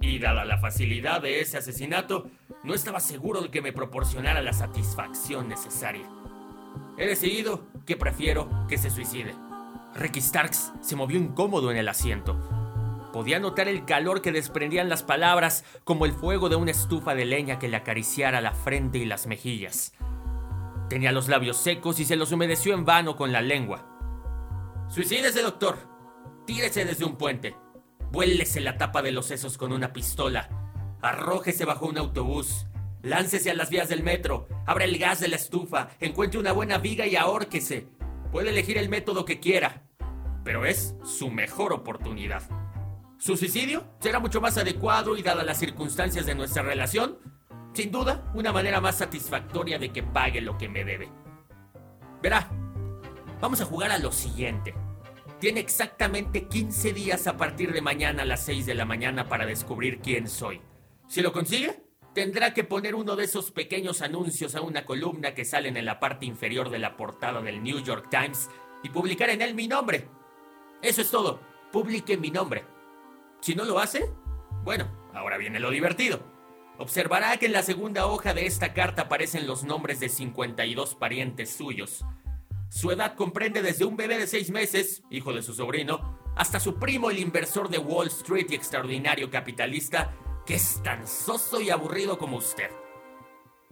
Y 0.00 0.18
dada 0.18 0.44
la 0.44 0.58
facilidad 0.58 1.22
de 1.22 1.40
ese 1.40 1.58
asesinato, 1.58 2.28
no 2.64 2.74
estaba 2.74 2.98
seguro 2.98 3.42
de 3.42 3.52
que 3.52 3.62
me 3.62 3.72
proporcionara 3.72 4.42
la 4.42 4.54
satisfacción 4.54 5.46
necesaria. 5.48 6.10
He 6.96 7.06
decidido 7.06 7.68
que 7.86 7.96
prefiero 7.96 8.66
que 8.68 8.76
se 8.76 8.90
suicide. 8.90 9.36
Ricky 9.94 10.20
Starks 10.20 10.72
se 10.80 10.96
movió 10.96 11.16
incómodo 11.16 11.70
en 11.70 11.76
el 11.76 11.88
asiento. 11.88 12.57
Podía 13.12 13.40
notar 13.40 13.68
el 13.68 13.84
calor 13.84 14.20
que 14.20 14.32
desprendían 14.32 14.88
las 14.88 15.02
palabras 15.02 15.64
como 15.84 16.04
el 16.04 16.12
fuego 16.12 16.48
de 16.48 16.56
una 16.56 16.70
estufa 16.70 17.14
de 17.14 17.24
leña 17.24 17.58
que 17.58 17.68
le 17.68 17.76
acariciara 17.76 18.40
la 18.40 18.52
frente 18.52 18.98
y 18.98 19.06
las 19.06 19.26
mejillas. 19.26 19.94
Tenía 20.88 21.12
los 21.12 21.28
labios 21.28 21.56
secos 21.56 22.00
y 22.00 22.04
se 22.04 22.16
los 22.16 22.32
humedeció 22.32 22.74
en 22.74 22.84
vano 22.84 23.16
con 23.16 23.32
la 23.32 23.40
lengua. 23.40 23.86
Suicídese, 24.88 25.42
doctor. 25.42 25.78
Tírese 26.46 26.84
desde 26.84 27.04
un 27.04 27.16
puente. 27.16 27.56
Vuélese 28.10 28.60
la 28.60 28.78
tapa 28.78 29.02
de 29.02 29.12
los 29.12 29.26
sesos 29.26 29.58
con 29.58 29.72
una 29.72 29.92
pistola. 29.92 30.48
Arrójese 31.02 31.64
bajo 31.64 31.86
un 31.86 31.98
autobús. 31.98 32.66
Láncese 33.02 33.50
a 33.50 33.54
las 33.54 33.70
vías 33.70 33.88
del 33.88 34.02
metro. 34.02 34.48
Abra 34.66 34.84
el 34.84 34.98
gas 34.98 35.20
de 35.20 35.28
la 35.28 35.36
estufa. 35.36 35.90
Encuentre 36.00 36.40
una 36.40 36.52
buena 36.52 36.78
viga 36.78 37.06
y 37.06 37.16
ahórquese. 37.16 37.86
Puede 38.32 38.50
elegir 38.50 38.78
el 38.78 38.88
método 38.88 39.24
que 39.24 39.40
quiera. 39.40 39.82
Pero 40.42 40.64
es 40.64 40.94
su 41.04 41.30
mejor 41.30 41.72
oportunidad. 41.74 42.42
Su 43.18 43.36
suicidio 43.36 43.84
será 43.98 44.20
mucho 44.20 44.40
más 44.40 44.56
adecuado 44.58 45.16
y 45.16 45.22
dadas 45.22 45.44
las 45.44 45.58
circunstancias 45.58 46.24
de 46.24 46.36
nuestra 46.36 46.62
relación, 46.62 47.18
sin 47.74 47.90
duda, 47.90 48.30
una 48.32 48.52
manera 48.52 48.80
más 48.80 48.98
satisfactoria 48.98 49.76
de 49.80 49.90
que 49.90 50.04
pague 50.04 50.40
lo 50.40 50.56
que 50.56 50.68
me 50.68 50.84
debe. 50.84 51.10
Verá, 52.22 52.48
vamos 53.40 53.60
a 53.60 53.64
jugar 53.64 53.90
a 53.90 53.98
lo 53.98 54.12
siguiente. 54.12 54.72
Tiene 55.40 55.58
exactamente 55.58 56.46
15 56.46 56.92
días 56.92 57.26
a 57.26 57.36
partir 57.36 57.72
de 57.72 57.82
mañana 57.82 58.22
a 58.22 58.26
las 58.26 58.44
6 58.44 58.66
de 58.66 58.74
la 58.74 58.84
mañana 58.84 59.28
para 59.28 59.46
descubrir 59.46 59.98
quién 59.98 60.28
soy. 60.28 60.60
Si 61.08 61.20
lo 61.20 61.32
consigue, 61.32 61.82
tendrá 62.14 62.54
que 62.54 62.62
poner 62.62 62.94
uno 62.94 63.16
de 63.16 63.24
esos 63.24 63.50
pequeños 63.50 64.00
anuncios 64.00 64.54
a 64.54 64.60
una 64.60 64.84
columna 64.84 65.34
que 65.34 65.44
salen 65.44 65.76
en 65.76 65.86
la 65.86 65.98
parte 65.98 66.24
inferior 66.24 66.70
de 66.70 66.78
la 66.78 66.96
portada 66.96 67.42
del 67.42 67.64
New 67.64 67.82
York 67.82 68.10
Times 68.10 68.48
y 68.84 68.90
publicar 68.90 69.30
en 69.30 69.42
él 69.42 69.56
mi 69.56 69.66
nombre. 69.66 70.08
Eso 70.82 71.02
es 71.02 71.10
todo. 71.10 71.40
Publique 71.72 72.16
mi 72.16 72.30
nombre. 72.30 72.77
Si 73.40 73.54
no 73.54 73.64
lo 73.64 73.78
hace, 73.78 74.10
bueno, 74.64 74.86
ahora 75.14 75.38
viene 75.38 75.60
lo 75.60 75.70
divertido. 75.70 76.20
Observará 76.78 77.36
que 77.38 77.46
en 77.46 77.52
la 77.52 77.62
segunda 77.62 78.06
hoja 78.06 78.34
de 78.34 78.46
esta 78.46 78.72
carta 78.72 79.02
aparecen 79.02 79.46
los 79.46 79.64
nombres 79.64 79.98
de 80.00 80.08
52 80.08 80.94
parientes 80.94 81.50
suyos. 81.50 82.04
Su 82.68 82.90
edad 82.92 83.14
comprende 83.14 83.62
desde 83.62 83.84
un 83.84 83.96
bebé 83.96 84.18
de 84.18 84.26
seis 84.26 84.50
meses, 84.50 85.02
hijo 85.10 85.32
de 85.32 85.42
su 85.42 85.54
sobrino, 85.54 86.18
hasta 86.36 86.60
su 86.60 86.78
primo 86.78 87.10
el 87.10 87.18
inversor 87.18 87.68
de 87.68 87.78
Wall 87.78 88.08
Street 88.08 88.46
y 88.50 88.54
extraordinario 88.54 89.30
capitalista, 89.30 90.14
que 90.46 90.54
es 90.54 90.80
tan 90.82 91.06
soso 91.08 91.60
y 91.60 91.70
aburrido 91.70 92.18
como 92.18 92.36
usted. 92.36 92.70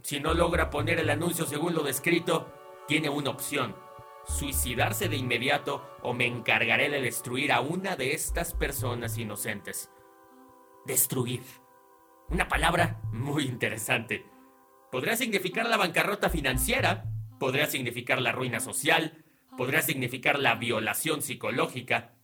Si 0.03 0.19
no 0.19 0.35
logra 0.35 0.71
poner 0.71 0.99
el 0.99 1.11
anuncio 1.11 1.47
según 1.47 1.75
lo 1.75 1.83
descrito, 1.83 2.53
tiene 2.89 3.09
una 3.09 3.31
opción. 3.31 3.77
Suicidarse 4.27 5.09
de 5.09 5.17
inmediato 5.17 5.87
o 6.03 6.13
me 6.13 6.27
encargaré 6.27 6.91
de 6.91 7.01
destruir 7.01 7.53
a 7.53 7.61
una 7.61 7.97
de 7.97 8.13
estas 8.13 8.55
personas 8.55 9.17
inocentes. 9.19 9.91
Destruir. 10.85 11.43
Una 12.29 12.49
palabra 12.49 13.01
muy 13.13 13.45
interesante. 13.45 14.27
Podría 14.91 15.17
significar 15.17 15.69
la 15.69 15.77
bancarrota 15.77 16.29
financiera, 16.29 17.05
podría 17.39 17.67
significar 17.67 18.21
la 18.21 18.33
ruina 18.33 18.61
social, 18.61 19.25
podría 19.57 19.83
significar 19.83 20.39
la 20.39 20.57
violación 20.57 21.23
psicológica, 21.23 22.17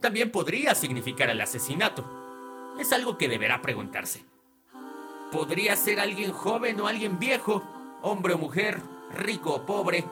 también 0.00 0.30
podría 0.30 0.74
significar 0.74 1.28
el 1.30 1.40
asesinato. 1.40 2.04
Es 2.78 2.92
algo 2.92 3.18
que 3.18 3.28
deberá 3.28 3.60
preguntarse. 3.62 4.24
Podría 5.32 5.74
ser 5.76 5.98
alguien 5.98 6.32
joven 6.32 6.80
o 6.80 6.86
alguien 6.86 7.18
viejo, 7.18 7.62
hombre 8.02 8.34
o 8.34 8.38
mujer, 8.38 8.80
rico 9.12 9.54
o 9.54 9.66
pobre. 9.66 10.04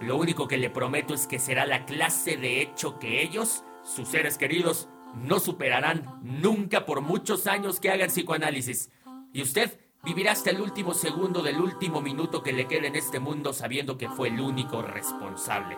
Lo 0.00 0.16
único 0.16 0.48
que 0.48 0.56
le 0.56 0.70
prometo 0.70 1.12
es 1.12 1.26
que 1.26 1.38
será 1.38 1.66
la 1.66 1.84
clase 1.84 2.38
de 2.38 2.62
hecho 2.62 2.98
que 2.98 3.22
ellos, 3.22 3.64
sus 3.82 4.08
seres 4.08 4.38
queridos, 4.38 4.88
no 5.14 5.40
superarán 5.40 6.18
nunca 6.22 6.86
por 6.86 7.02
muchos 7.02 7.46
años 7.46 7.80
que 7.80 7.90
hagan 7.90 8.08
psicoanálisis. 8.08 8.90
Y 9.34 9.42
usted 9.42 9.78
vivirá 10.02 10.32
hasta 10.32 10.50
el 10.50 10.60
último 10.60 10.94
segundo 10.94 11.42
del 11.42 11.60
último 11.60 12.00
minuto 12.00 12.42
que 12.42 12.54
le 12.54 12.66
quede 12.66 12.86
en 12.86 12.96
este 12.96 13.20
mundo 13.20 13.52
sabiendo 13.52 13.98
que 13.98 14.08
fue 14.08 14.28
el 14.28 14.40
único 14.40 14.80
responsable. 14.80 15.76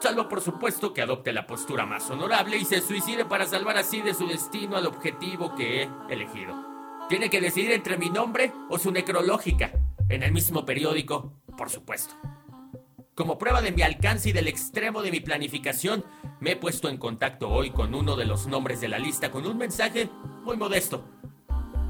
Salvo 0.00 0.28
por 0.28 0.40
supuesto 0.40 0.92
que 0.92 1.02
adopte 1.02 1.32
la 1.32 1.46
postura 1.46 1.86
más 1.86 2.10
honorable 2.10 2.58
y 2.58 2.64
se 2.64 2.80
suicide 2.80 3.24
para 3.24 3.46
salvar 3.46 3.78
así 3.78 4.02
de 4.02 4.12
su 4.12 4.26
destino 4.26 4.76
al 4.76 4.86
objetivo 4.86 5.54
que 5.54 5.82
he 5.82 5.90
elegido. 6.10 6.54
Tiene 7.08 7.30
que 7.30 7.40
decidir 7.40 7.70
entre 7.72 7.96
mi 7.96 8.10
nombre 8.10 8.52
o 8.68 8.78
su 8.78 8.90
necrológica, 8.90 9.70
en 10.08 10.24
el 10.24 10.32
mismo 10.32 10.64
periódico, 10.64 11.32
por 11.56 11.70
supuesto. 11.70 12.14
Como 13.16 13.38
prueba 13.38 13.62
de 13.62 13.72
mi 13.72 13.80
alcance 13.80 14.28
y 14.28 14.32
del 14.32 14.46
extremo 14.46 15.00
de 15.00 15.10
mi 15.10 15.20
planificación, 15.20 16.04
me 16.38 16.52
he 16.52 16.56
puesto 16.56 16.90
en 16.90 16.98
contacto 16.98 17.48
hoy 17.48 17.70
con 17.70 17.94
uno 17.94 18.14
de 18.14 18.26
los 18.26 18.46
nombres 18.46 18.82
de 18.82 18.88
la 18.88 18.98
lista 18.98 19.30
con 19.30 19.46
un 19.46 19.56
mensaje 19.56 20.10
muy 20.44 20.58
modesto. 20.58 21.08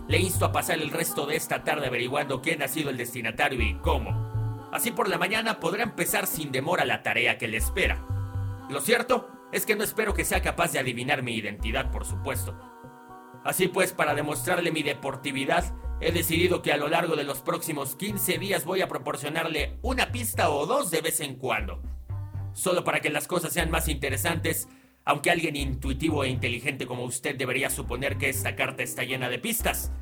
Le 0.06 0.20
insto 0.20 0.44
a 0.44 0.52
pasar 0.52 0.78
el 0.78 0.92
resto 0.92 1.26
de 1.26 1.34
esta 1.34 1.64
tarde 1.64 1.88
averiguando 1.88 2.40
quién 2.42 2.62
ha 2.62 2.68
sido 2.68 2.90
el 2.90 2.96
destinatario 2.96 3.60
y 3.60 3.74
cómo. 3.80 4.68
Así 4.72 4.92
por 4.92 5.08
la 5.08 5.18
mañana 5.18 5.58
podrá 5.58 5.82
empezar 5.82 6.28
sin 6.28 6.52
demora 6.52 6.84
la 6.84 7.02
tarea 7.02 7.38
que 7.38 7.48
le 7.48 7.56
espera. 7.56 8.06
Lo 8.70 8.80
cierto 8.80 9.28
es 9.50 9.66
que 9.66 9.74
no 9.74 9.82
espero 9.82 10.14
que 10.14 10.24
sea 10.24 10.42
capaz 10.42 10.70
de 10.70 10.78
adivinar 10.78 11.24
mi 11.24 11.34
identidad, 11.34 11.90
por 11.90 12.04
supuesto. 12.04 12.56
Así 13.46 13.68
pues, 13.68 13.92
para 13.92 14.16
demostrarle 14.16 14.72
mi 14.72 14.82
deportividad, 14.82 15.72
he 16.00 16.10
decidido 16.10 16.62
que 16.62 16.72
a 16.72 16.76
lo 16.76 16.88
largo 16.88 17.14
de 17.14 17.22
los 17.22 17.42
próximos 17.42 17.94
15 17.94 18.38
días 18.38 18.64
voy 18.64 18.82
a 18.82 18.88
proporcionarle 18.88 19.78
una 19.82 20.10
pista 20.10 20.50
o 20.50 20.66
dos 20.66 20.90
de 20.90 21.00
vez 21.00 21.20
en 21.20 21.36
cuando. 21.36 21.80
Solo 22.54 22.82
para 22.82 22.98
que 22.98 23.08
las 23.08 23.28
cosas 23.28 23.52
sean 23.52 23.70
más 23.70 23.86
interesantes, 23.86 24.66
aunque 25.04 25.30
alguien 25.30 25.54
intuitivo 25.54 26.24
e 26.24 26.28
inteligente 26.28 26.88
como 26.88 27.04
usted 27.04 27.36
debería 27.36 27.70
suponer 27.70 28.18
que 28.18 28.28
esta 28.28 28.56
carta 28.56 28.82
está 28.82 29.04
llena 29.04 29.28
de 29.28 29.38
pistas. 29.38 29.92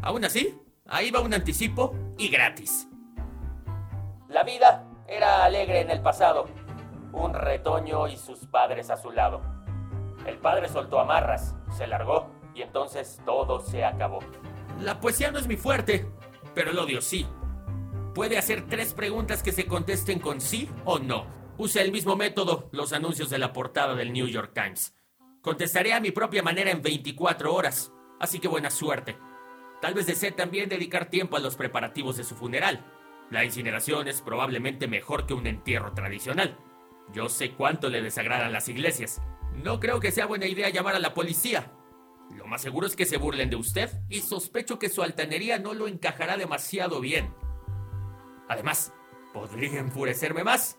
Aún 0.00 0.24
así, 0.24 0.58
ahí 0.86 1.10
va 1.10 1.20
un 1.20 1.34
anticipo 1.34 1.94
y 2.16 2.28
gratis. 2.28 2.88
La 4.30 4.44
vida 4.44 4.88
era 5.06 5.44
alegre 5.44 5.82
en 5.82 5.90
el 5.90 6.00
pasado. 6.00 6.46
Un 7.12 7.34
retoño 7.34 8.08
y 8.08 8.16
sus 8.16 8.46
padres 8.46 8.88
a 8.88 8.96
su 8.96 9.10
lado. 9.10 9.42
El 10.26 10.38
padre 10.38 10.70
soltó 10.70 11.00
amarras, 11.00 11.54
se 11.76 11.86
largó 11.86 12.43
y 12.54 12.62
entonces 12.62 13.20
todo 13.24 13.60
se 13.60 13.84
acabó. 13.84 14.20
La 14.80 15.00
poesía 15.00 15.30
no 15.30 15.38
es 15.38 15.46
mi 15.46 15.56
fuerte, 15.56 16.06
pero 16.54 16.70
el 16.70 16.78
odio 16.78 17.00
sí. 17.00 17.26
Puede 18.14 18.38
hacer 18.38 18.66
tres 18.68 18.94
preguntas 18.94 19.42
que 19.42 19.52
se 19.52 19.66
contesten 19.66 20.20
con 20.20 20.40
sí 20.40 20.68
o 20.84 20.98
no. 20.98 21.26
Use 21.56 21.80
el 21.80 21.92
mismo 21.92 22.16
método, 22.16 22.68
los 22.72 22.92
anuncios 22.92 23.30
de 23.30 23.38
la 23.38 23.52
portada 23.52 23.94
del 23.94 24.12
New 24.12 24.26
York 24.26 24.52
Times. 24.54 24.94
Contestaré 25.40 25.92
a 25.92 26.00
mi 26.00 26.10
propia 26.10 26.42
manera 26.42 26.70
en 26.70 26.82
24 26.82 27.52
horas, 27.52 27.92
así 28.20 28.38
que 28.38 28.48
buena 28.48 28.70
suerte. 28.70 29.16
Tal 29.80 29.94
vez 29.94 30.06
desee 30.06 30.32
también 30.32 30.68
dedicar 30.68 31.10
tiempo 31.10 31.36
a 31.36 31.40
los 31.40 31.56
preparativos 31.56 32.16
de 32.16 32.24
su 32.24 32.34
funeral. 32.34 32.84
La 33.30 33.44
incineración 33.44 34.08
es 34.08 34.22
probablemente 34.22 34.86
mejor 34.88 35.26
que 35.26 35.34
un 35.34 35.46
entierro 35.46 35.92
tradicional. 35.92 36.58
Yo 37.12 37.28
sé 37.28 37.52
cuánto 37.52 37.90
le 37.90 38.00
desagradan 38.00 38.52
las 38.52 38.68
iglesias. 38.68 39.20
No 39.52 39.80
creo 39.80 40.00
que 40.00 40.12
sea 40.12 40.26
buena 40.26 40.46
idea 40.46 40.70
llamar 40.70 40.94
a 40.94 41.00
la 41.00 41.14
policía. 41.14 41.72
Lo 42.30 42.46
más 42.46 42.62
seguro 42.62 42.86
es 42.86 42.96
que 42.96 43.06
se 43.06 43.16
burlen 43.16 43.50
de 43.50 43.56
usted 43.56 43.90
y 44.08 44.20
sospecho 44.20 44.78
que 44.78 44.88
su 44.88 45.02
altanería 45.02 45.58
no 45.58 45.74
lo 45.74 45.88
encajará 45.88 46.36
demasiado 46.36 47.00
bien. 47.00 47.34
Además, 48.48 48.92
podría 49.32 49.80
enfurecerme 49.80 50.44
más. 50.44 50.78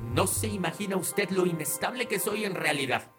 No 0.00 0.26
se 0.26 0.48
imagina 0.48 0.96
usted 0.96 1.30
lo 1.30 1.46
inestable 1.46 2.06
que 2.06 2.18
soy 2.18 2.44
en 2.44 2.54
realidad. 2.54 3.10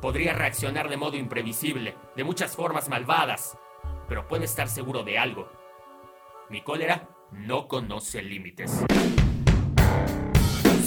Podría 0.00 0.32
reaccionar 0.32 0.88
de 0.88 0.96
modo 0.96 1.16
imprevisible, 1.16 1.96
de 2.16 2.24
muchas 2.24 2.56
formas 2.56 2.88
malvadas, 2.88 3.58
pero 4.08 4.26
puede 4.28 4.44
estar 4.44 4.68
seguro 4.68 5.02
de 5.02 5.18
algo. 5.18 5.50
Mi 6.48 6.62
cólera 6.62 7.08
no 7.32 7.68
conoce 7.68 8.22
límites. 8.22 8.84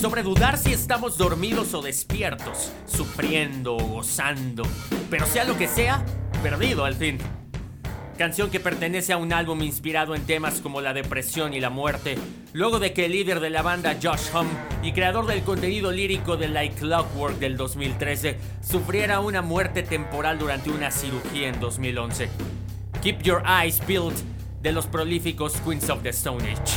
Sobre 0.04 0.22
dudar 0.22 0.58
si 0.58 0.74
estamos 0.74 1.18
dormidos 1.18 1.74
o 1.74 1.82
despiertos, 1.82 2.74
sufriendo 2.86 3.78
o 3.78 3.86
gozando, 3.86 4.64
pero 5.10 5.26
sea 5.26 5.46
lo 5.46 5.58
que 5.58 5.70
sea, 5.70 6.04
perdido 6.44 6.84
al 6.84 6.96
fin. 6.96 7.20
Canción 8.18 8.50
que 8.50 8.60
pertenece 8.60 9.14
a 9.14 9.18
un 9.18 9.32
álbum 9.32 9.64
inspirado 9.64 10.14
en 10.14 10.26
temas 10.26 10.60
como 10.60 10.82
la 10.82 10.94
depresión 10.94 11.54
y 11.54 11.62
la 11.62 11.70
muerte, 11.70 12.18
luego 12.52 12.80
de 12.80 12.92
que 12.92 13.06
el 13.06 13.14
líder 13.14 13.40
de 13.40 13.50
la 13.50 13.62
banda 13.62 13.96
Josh 13.96 14.28
Hum 14.36 14.48
y 14.84 14.92
creador 14.92 15.26
del 15.26 15.42
contenido 15.44 15.90
lírico 15.90 16.36
de 16.36 16.50
Like 16.50 16.76
Clockwork 16.76 17.40
del 17.40 17.56
2013 17.56 18.38
sufriera 18.62 19.22
una 19.22 19.42
muerte 19.42 19.84
temporal 19.84 20.38
durante 20.38 20.70
una 20.70 20.92
cirugía 20.92 21.48
en 21.48 21.62
2011. 21.62 22.28
Keep 23.02 23.22
Your 23.22 23.42
Eyes 23.48 23.80
Peeled 23.80 24.18
de 24.62 24.74
los 24.74 24.86
prolíficos 24.86 25.54
Queens 25.66 25.90
of 25.90 26.04
the 26.04 26.10
Stone 26.10 26.44
Age. 26.44 26.74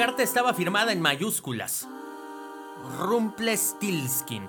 Carta 0.00 0.22
estaba 0.22 0.54
firmada 0.54 0.92
en 0.92 1.02
mayúsculas. 1.02 1.86
Rumplestiltskin. 3.00 4.48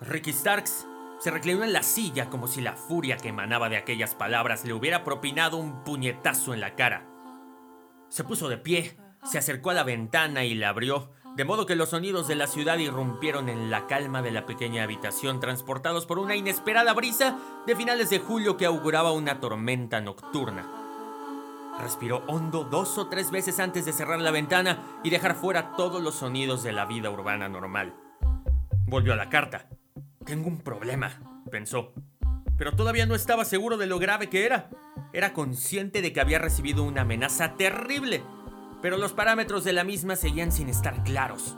Ricky 0.00 0.32
Starks 0.32 0.84
se 1.20 1.30
reclinó 1.30 1.62
en 1.62 1.72
la 1.72 1.84
silla 1.84 2.28
como 2.28 2.48
si 2.48 2.60
la 2.60 2.72
furia 2.72 3.18
que 3.18 3.28
emanaba 3.28 3.68
de 3.68 3.76
aquellas 3.76 4.16
palabras 4.16 4.64
le 4.64 4.72
hubiera 4.72 5.04
propinado 5.04 5.58
un 5.58 5.84
puñetazo 5.84 6.54
en 6.54 6.60
la 6.60 6.74
cara. 6.74 7.06
Se 8.08 8.24
puso 8.24 8.48
de 8.48 8.56
pie, 8.58 8.96
se 9.22 9.38
acercó 9.38 9.70
a 9.70 9.74
la 9.74 9.84
ventana 9.84 10.42
y 10.42 10.56
la 10.56 10.70
abrió, 10.70 11.12
de 11.36 11.44
modo 11.44 11.64
que 11.64 11.76
los 11.76 11.90
sonidos 11.90 12.26
de 12.26 12.34
la 12.34 12.48
ciudad 12.48 12.78
irrumpieron 12.78 13.48
en 13.48 13.70
la 13.70 13.86
calma 13.86 14.22
de 14.22 14.32
la 14.32 14.44
pequeña 14.44 14.82
habitación, 14.82 15.38
transportados 15.38 16.04
por 16.04 16.18
una 16.18 16.34
inesperada 16.34 16.94
brisa 16.94 17.38
de 17.64 17.76
finales 17.76 18.10
de 18.10 18.18
julio 18.18 18.56
que 18.56 18.66
auguraba 18.66 19.12
una 19.12 19.38
tormenta 19.38 20.00
nocturna. 20.00 20.81
Respiró 21.80 22.24
hondo 22.28 22.64
dos 22.64 22.98
o 22.98 23.08
tres 23.08 23.30
veces 23.30 23.58
antes 23.58 23.84
de 23.84 23.92
cerrar 23.92 24.20
la 24.20 24.30
ventana 24.30 25.00
y 25.02 25.10
dejar 25.10 25.34
fuera 25.34 25.72
todos 25.76 26.02
los 26.02 26.16
sonidos 26.16 26.62
de 26.62 26.72
la 26.72 26.84
vida 26.84 27.10
urbana 27.10 27.48
normal. 27.48 27.94
Volvió 28.86 29.12
a 29.12 29.16
la 29.16 29.28
carta. 29.28 29.68
Tengo 30.24 30.48
un 30.48 30.60
problema, 30.60 31.42
pensó. 31.50 31.92
Pero 32.56 32.76
todavía 32.76 33.06
no 33.06 33.14
estaba 33.14 33.44
seguro 33.44 33.76
de 33.76 33.86
lo 33.86 33.98
grave 33.98 34.28
que 34.28 34.44
era. 34.44 34.70
Era 35.12 35.32
consciente 35.32 36.02
de 36.02 36.12
que 36.12 36.20
había 36.20 36.38
recibido 36.38 36.84
una 36.84 37.02
amenaza 37.02 37.56
terrible 37.56 38.22
pero 38.82 38.98
los 38.98 39.12
parámetros 39.12 39.62
de 39.64 39.72
la 39.72 39.84
misma 39.84 40.16
seguían 40.16 40.52
sin 40.52 40.68
estar 40.68 41.04
claros. 41.04 41.56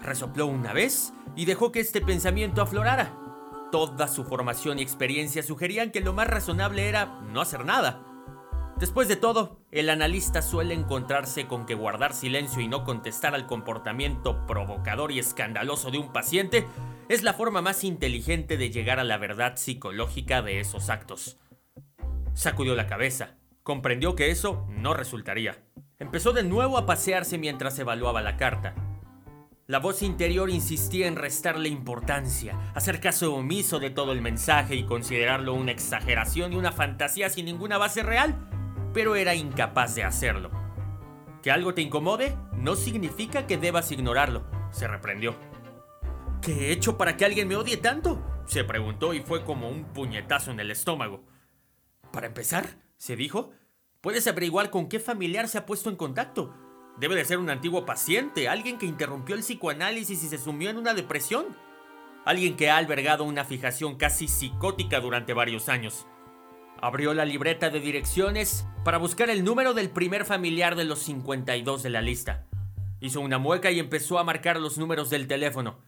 Resopló 0.00 0.46
una 0.46 0.72
vez 0.72 1.12
y 1.34 1.44
dejó 1.44 1.72
que 1.72 1.80
este 1.80 2.00
pensamiento 2.00 2.62
aflorara. 2.62 3.18
Toda 3.72 4.06
su 4.06 4.24
formación 4.24 4.78
y 4.78 4.82
experiencia 4.82 5.42
sugerían 5.42 5.90
que 5.90 6.00
lo 6.00 6.12
más 6.12 6.28
razonable 6.28 6.88
era 6.88 7.20
no 7.32 7.40
hacer 7.40 7.64
nada. 7.64 8.00
Después 8.78 9.06
de 9.06 9.16
todo, 9.16 9.60
el 9.70 9.90
analista 9.90 10.42
suele 10.42 10.74
encontrarse 10.74 11.46
con 11.46 11.66
que 11.66 11.74
guardar 11.74 12.14
silencio 12.14 12.60
y 12.60 12.68
no 12.68 12.84
contestar 12.84 13.34
al 13.34 13.46
comportamiento 13.46 14.44
provocador 14.46 15.12
y 15.12 15.18
escandaloso 15.18 15.90
de 15.90 15.98
un 15.98 16.12
paciente 16.12 16.66
es 17.08 17.22
la 17.22 17.34
forma 17.34 17.62
más 17.62 17.84
inteligente 17.84 18.56
de 18.56 18.70
llegar 18.70 18.98
a 18.98 19.04
la 19.04 19.18
verdad 19.18 19.56
psicológica 19.56 20.42
de 20.42 20.60
esos 20.60 20.90
actos. 20.90 21.38
Sacudió 22.34 22.74
la 22.74 22.86
cabeza, 22.86 23.36
comprendió 23.62 24.16
que 24.16 24.30
eso 24.30 24.66
no 24.68 24.94
resultaría. 24.94 25.62
Empezó 25.98 26.32
de 26.32 26.42
nuevo 26.42 26.78
a 26.78 26.86
pasearse 26.86 27.38
mientras 27.38 27.78
evaluaba 27.78 28.22
la 28.22 28.36
carta. 28.36 28.74
La 29.68 29.78
voz 29.78 30.02
interior 30.02 30.50
insistía 30.50 31.06
en 31.06 31.14
restarle 31.14 31.68
importancia, 31.68 32.58
hacer 32.74 33.00
caso 33.00 33.32
omiso 33.34 33.78
de 33.78 33.90
todo 33.90 34.10
el 34.12 34.20
mensaje 34.20 34.74
y 34.74 34.84
considerarlo 34.84 35.54
una 35.54 35.70
exageración 35.70 36.52
y 36.52 36.56
una 36.56 36.72
fantasía 36.72 37.30
sin 37.30 37.44
ninguna 37.46 37.78
base 37.78 38.02
real, 38.02 38.48
pero 38.92 39.16
era 39.16 39.34
incapaz 39.34 39.94
de 39.94 40.04
hacerlo. 40.04 40.50
Que 41.42 41.50
algo 41.50 41.74
te 41.74 41.82
incomode 41.82 42.36
no 42.54 42.76
significa 42.76 43.46
que 43.46 43.58
debas 43.58 43.90
ignorarlo, 43.90 44.44
se 44.70 44.86
reprendió. 44.86 45.34
¿Qué 46.40 46.52
he 46.52 46.72
hecho 46.72 46.96
para 46.98 47.16
que 47.16 47.24
alguien 47.24 47.48
me 47.48 47.56
odie 47.56 47.76
tanto? 47.76 48.22
se 48.46 48.64
preguntó 48.64 49.14
y 49.14 49.20
fue 49.20 49.44
como 49.44 49.68
un 49.68 49.84
puñetazo 49.84 50.50
en 50.50 50.60
el 50.60 50.70
estómago. 50.70 51.24
Para 52.12 52.26
empezar, 52.26 52.66
se 52.96 53.16
dijo, 53.16 53.52
Puedes 54.02 54.26
averiguar 54.26 54.70
con 54.70 54.88
qué 54.88 54.98
familiar 54.98 55.46
se 55.46 55.58
ha 55.58 55.64
puesto 55.64 55.88
en 55.88 55.94
contacto. 55.94 56.52
Debe 56.98 57.14
de 57.14 57.24
ser 57.24 57.38
un 57.38 57.50
antiguo 57.50 57.86
paciente, 57.86 58.48
alguien 58.48 58.76
que 58.76 58.84
interrumpió 58.84 59.36
el 59.36 59.42
psicoanálisis 59.42 60.24
y 60.24 60.28
se 60.28 60.38
sumió 60.38 60.70
en 60.70 60.76
una 60.76 60.92
depresión. 60.92 61.46
Alguien 62.24 62.56
que 62.56 62.68
ha 62.68 62.78
albergado 62.78 63.22
una 63.22 63.44
fijación 63.44 63.96
casi 63.96 64.26
psicótica 64.26 64.98
durante 64.98 65.34
varios 65.34 65.68
años. 65.68 66.08
Abrió 66.84 67.14
la 67.14 67.24
libreta 67.24 67.70
de 67.70 67.78
direcciones 67.78 68.66
para 68.84 68.98
buscar 68.98 69.30
el 69.30 69.44
número 69.44 69.72
del 69.72 69.88
primer 69.88 70.24
familiar 70.24 70.74
de 70.74 70.82
los 70.84 70.98
52 70.98 71.84
de 71.84 71.90
la 71.90 72.02
lista. 72.02 72.48
Hizo 72.98 73.20
una 73.20 73.38
mueca 73.38 73.70
y 73.70 73.78
empezó 73.78 74.18
a 74.18 74.24
marcar 74.24 74.58
los 74.58 74.78
números 74.78 75.08
del 75.08 75.28
teléfono. 75.28 75.78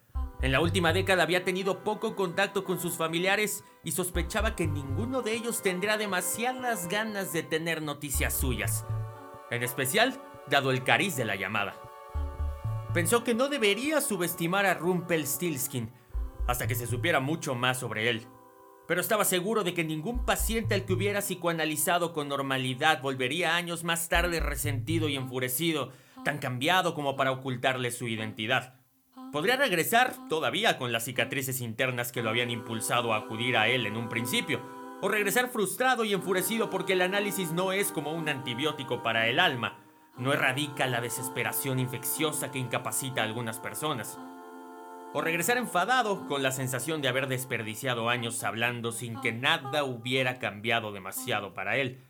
En 0.40 0.52
la 0.52 0.60
última 0.60 0.92
década 0.92 1.24
había 1.24 1.42
tenido 1.42 1.82
poco 1.82 2.14
contacto 2.14 2.62
con 2.62 2.78
sus 2.78 2.96
familiares 2.96 3.64
y 3.82 3.90
sospechaba 3.90 4.54
que 4.54 4.68
ninguno 4.68 5.20
de 5.20 5.32
ellos 5.32 5.62
tendría 5.62 5.96
demasiadas 5.96 6.86
ganas 6.86 7.32
de 7.32 7.42
tener 7.42 7.82
noticias 7.82 8.32
suyas, 8.32 8.86
en 9.50 9.64
especial 9.64 10.22
dado 10.48 10.70
el 10.70 10.84
cariz 10.84 11.16
de 11.16 11.24
la 11.24 11.34
llamada. 11.34 11.74
Pensó 12.92 13.24
que 13.24 13.34
no 13.34 13.48
debería 13.48 14.00
subestimar 14.00 14.64
a 14.64 14.74
Rumpelstiltskin 14.74 15.90
hasta 16.46 16.68
que 16.68 16.76
se 16.76 16.86
supiera 16.86 17.18
mucho 17.18 17.56
más 17.56 17.80
sobre 17.80 18.10
él, 18.10 18.28
pero 18.86 19.00
estaba 19.00 19.24
seguro 19.24 19.64
de 19.64 19.74
que 19.74 19.84
ningún 19.84 20.24
paciente 20.24 20.74
al 20.74 20.84
que 20.84 20.92
hubiera 20.92 21.20
psicoanalizado 21.20 22.12
con 22.12 22.28
normalidad 22.28 23.00
volvería 23.00 23.56
años 23.56 23.84
más 23.84 24.08
tarde 24.08 24.40
resentido 24.40 25.08
y 25.08 25.16
enfurecido, 25.16 25.92
tan 26.24 26.38
cambiado 26.38 26.94
como 26.94 27.16
para 27.16 27.32
ocultarle 27.32 27.90
su 27.90 28.08
identidad. 28.08 28.74
Podría 29.32 29.56
regresar 29.56 30.14
todavía 30.28 30.78
con 30.78 30.92
las 30.92 31.04
cicatrices 31.04 31.60
internas 31.60 32.12
que 32.12 32.22
lo 32.22 32.30
habían 32.30 32.50
impulsado 32.50 33.12
a 33.12 33.18
acudir 33.18 33.56
a 33.56 33.68
él 33.68 33.86
en 33.86 33.96
un 33.96 34.08
principio, 34.08 34.60
o 35.00 35.08
regresar 35.08 35.48
frustrado 35.48 36.04
y 36.04 36.12
enfurecido 36.12 36.70
porque 36.70 36.94
el 36.94 37.02
análisis 37.02 37.52
no 37.52 37.72
es 37.72 37.90
como 37.90 38.12
un 38.12 38.28
antibiótico 38.28 39.02
para 39.02 39.28
el 39.28 39.40
alma, 39.40 39.78
no 40.16 40.32
erradica 40.32 40.86
la 40.86 41.00
desesperación 41.00 41.78
infecciosa 41.78 42.50
que 42.50 42.58
incapacita 42.58 43.20
a 43.20 43.24
algunas 43.24 43.58
personas. 43.58 44.18
O 45.16 45.20
regresar 45.20 45.58
enfadado 45.58 46.26
con 46.26 46.42
la 46.42 46.50
sensación 46.50 47.00
de 47.00 47.06
haber 47.06 47.28
desperdiciado 47.28 48.08
años 48.08 48.42
hablando 48.42 48.90
sin 48.90 49.20
que 49.20 49.30
nada 49.30 49.84
hubiera 49.84 50.40
cambiado 50.40 50.90
demasiado 50.90 51.54
para 51.54 51.76
él. 51.76 52.02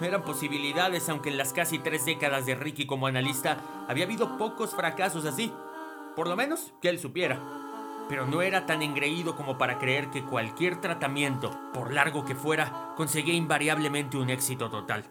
Eran 0.00 0.22
posibilidades, 0.22 1.08
aunque 1.08 1.30
en 1.30 1.36
las 1.36 1.52
casi 1.52 1.80
tres 1.80 2.04
décadas 2.06 2.46
de 2.46 2.54
Ricky 2.54 2.86
como 2.86 3.08
analista 3.08 3.56
había 3.88 4.04
habido 4.04 4.38
pocos 4.38 4.70
fracasos 4.70 5.24
así. 5.24 5.52
Por 6.14 6.28
lo 6.28 6.36
menos 6.36 6.72
que 6.80 6.90
él 6.90 7.00
supiera. 7.00 7.40
Pero 8.08 8.24
no 8.24 8.40
era 8.40 8.66
tan 8.66 8.82
engreído 8.82 9.34
como 9.34 9.58
para 9.58 9.80
creer 9.80 10.08
que 10.10 10.22
cualquier 10.22 10.80
tratamiento, 10.80 11.50
por 11.74 11.92
largo 11.92 12.24
que 12.24 12.36
fuera, 12.36 12.94
conseguía 12.96 13.34
invariablemente 13.34 14.16
un 14.16 14.30
éxito 14.30 14.70
total. 14.70 15.04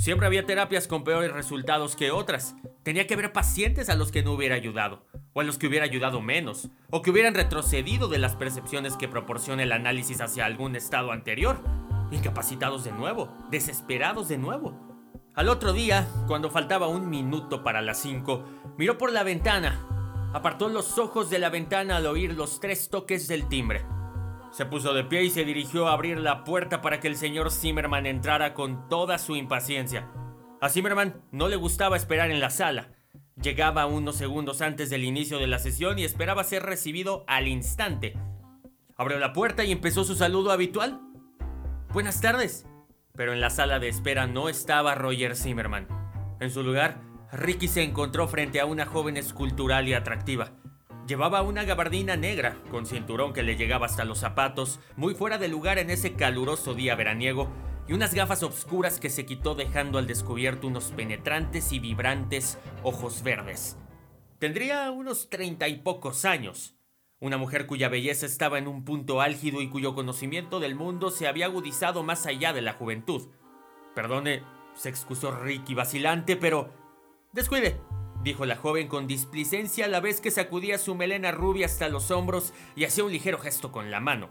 Siempre 0.00 0.26
había 0.26 0.46
terapias 0.46 0.88
con 0.88 1.04
peores 1.04 1.30
resultados 1.30 1.94
que 1.94 2.10
otras. 2.10 2.56
Tenía 2.82 3.06
que 3.06 3.12
haber 3.12 3.34
pacientes 3.34 3.90
a 3.90 3.96
los 3.96 4.10
que 4.10 4.22
no 4.22 4.32
hubiera 4.32 4.54
ayudado, 4.54 5.04
o 5.34 5.42
a 5.42 5.44
los 5.44 5.58
que 5.58 5.66
hubiera 5.66 5.84
ayudado 5.84 6.22
menos, 6.22 6.70
o 6.88 7.02
que 7.02 7.10
hubieran 7.10 7.34
retrocedido 7.34 8.08
de 8.08 8.16
las 8.16 8.34
percepciones 8.34 8.96
que 8.96 9.08
proporciona 9.08 9.62
el 9.62 9.72
análisis 9.72 10.22
hacia 10.22 10.46
algún 10.46 10.74
estado 10.74 11.12
anterior, 11.12 11.60
incapacitados 12.10 12.82
de 12.82 12.92
nuevo, 12.92 13.30
desesperados 13.50 14.26
de 14.28 14.38
nuevo. 14.38 14.74
Al 15.34 15.50
otro 15.50 15.74
día, 15.74 16.08
cuando 16.26 16.48
faltaba 16.48 16.88
un 16.88 17.10
minuto 17.10 17.62
para 17.62 17.82
las 17.82 18.00
5, 18.00 18.74
miró 18.78 18.96
por 18.96 19.12
la 19.12 19.22
ventana 19.22 19.86
Apartó 20.32 20.70
los 20.70 20.96
ojos 20.96 21.28
de 21.28 21.40
la 21.40 21.50
ventana 21.50 21.96
al 21.96 22.06
oír 22.06 22.32
los 22.34 22.58
tres 22.58 22.88
toques 22.88 23.28
del 23.28 23.48
timbre. 23.48 23.84
Se 24.50 24.66
puso 24.66 24.92
de 24.94 25.04
pie 25.04 25.24
y 25.24 25.30
se 25.30 25.44
dirigió 25.44 25.88
a 25.88 25.92
abrir 25.92 26.18
la 26.18 26.42
puerta 26.42 26.80
para 26.80 26.98
que 26.98 27.08
el 27.08 27.16
señor 27.16 27.52
Zimmerman 27.52 28.06
entrara 28.06 28.52
con 28.52 28.88
toda 28.88 29.18
su 29.18 29.36
impaciencia. 29.36 30.10
A 30.60 30.68
Zimmerman 30.68 31.22
no 31.30 31.48
le 31.48 31.56
gustaba 31.56 31.96
esperar 31.96 32.30
en 32.30 32.40
la 32.40 32.50
sala. 32.50 32.92
Llegaba 33.40 33.86
unos 33.86 34.16
segundos 34.16 34.60
antes 34.60 34.90
del 34.90 35.04
inicio 35.04 35.38
de 35.38 35.46
la 35.46 35.58
sesión 35.58 35.98
y 35.98 36.04
esperaba 36.04 36.44
ser 36.44 36.64
recibido 36.64 37.24
al 37.28 37.48
instante. 37.48 38.18
Abrió 38.96 39.18
la 39.18 39.32
puerta 39.32 39.64
y 39.64 39.72
empezó 39.72 40.04
su 40.04 40.16
saludo 40.16 40.50
habitual. 40.50 41.00
Buenas 41.92 42.20
tardes. 42.20 42.66
Pero 43.14 43.32
en 43.32 43.40
la 43.40 43.50
sala 43.50 43.78
de 43.78 43.88
espera 43.88 44.26
no 44.26 44.48
estaba 44.48 44.94
Roger 44.94 45.36
Zimmerman. 45.36 45.86
En 46.40 46.50
su 46.50 46.62
lugar 46.62 47.00
Ricky 47.32 47.68
se 47.68 47.82
encontró 47.82 48.26
frente 48.26 48.60
a 48.60 48.66
una 48.66 48.84
joven 48.84 49.16
escultural 49.16 49.88
y 49.88 49.94
atractiva. 49.94 50.59
Llevaba 51.10 51.42
una 51.42 51.64
gabardina 51.64 52.14
negra, 52.14 52.56
con 52.70 52.86
cinturón 52.86 53.32
que 53.32 53.42
le 53.42 53.56
llegaba 53.56 53.86
hasta 53.86 54.04
los 54.04 54.20
zapatos, 54.20 54.78
muy 54.94 55.12
fuera 55.16 55.38
de 55.38 55.48
lugar 55.48 55.80
en 55.80 55.90
ese 55.90 56.12
caluroso 56.12 56.72
día 56.72 56.94
veraniego, 56.94 57.48
y 57.88 57.94
unas 57.94 58.14
gafas 58.14 58.44
oscuras 58.44 59.00
que 59.00 59.10
se 59.10 59.26
quitó 59.26 59.56
dejando 59.56 59.98
al 59.98 60.06
descubierto 60.06 60.68
unos 60.68 60.92
penetrantes 60.92 61.72
y 61.72 61.80
vibrantes 61.80 62.58
ojos 62.84 63.24
verdes. 63.24 63.76
Tendría 64.38 64.88
unos 64.92 65.28
treinta 65.28 65.66
y 65.66 65.78
pocos 65.78 66.24
años. 66.24 66.76
Una 67.18 67.38
mujer 67.38 67.66
cuya 67.66 67.88
belleza 67.88 68.24
estaba 68.24 68.58
en 68.58 68.68
un 68.68 68.84
punto 68.84 69.20
álgido 69.20 69.62
y 69.62 69.68
cuyo 69.68 69.96
conocimiento 69.96 70.60
del 70.60 70.76
mundo 70.76 71.10
se 71.10 71.26
había 71.26 71.46
agudizado 71.46 72.04
más 72.04 72.24
allá 72.26 72.52
de 72.52 72.62
la 72.62 72.74
juventud. 72.74 73.30
Perdone, 73.96 74.44
se 74.74 74.88
excusó 74.90 75.32
Ricky 75.32 75.74
vacilante, 75.74 76.36
pero 76.36 76.72
Descuide, 77.32 77.80
dijo 78.22 78.46
la 78.46 78.56
joven 78.56 78.88
con 78.88 79.06
displicencia 79.06 79.86
a 79.86 79.88
la 79.88 80.00
vez 80.00 80.20
que 80.20 80.30
sacudía 80.30 80.78
su 80.78 80.94
melena 80.94 81.32
rubia 81.32 81.66
hasta 81.66 81.88
los 81.88 82.10
hombros 82.10 82.52
y 82.76 82.84
hacía 82.84 83.04
un 83.04 83.12
ligero 83.12 83.38
gesto 83.38 83.72
con 83.72 83.90
la 83.90 84.00
mano. 84.00 84.30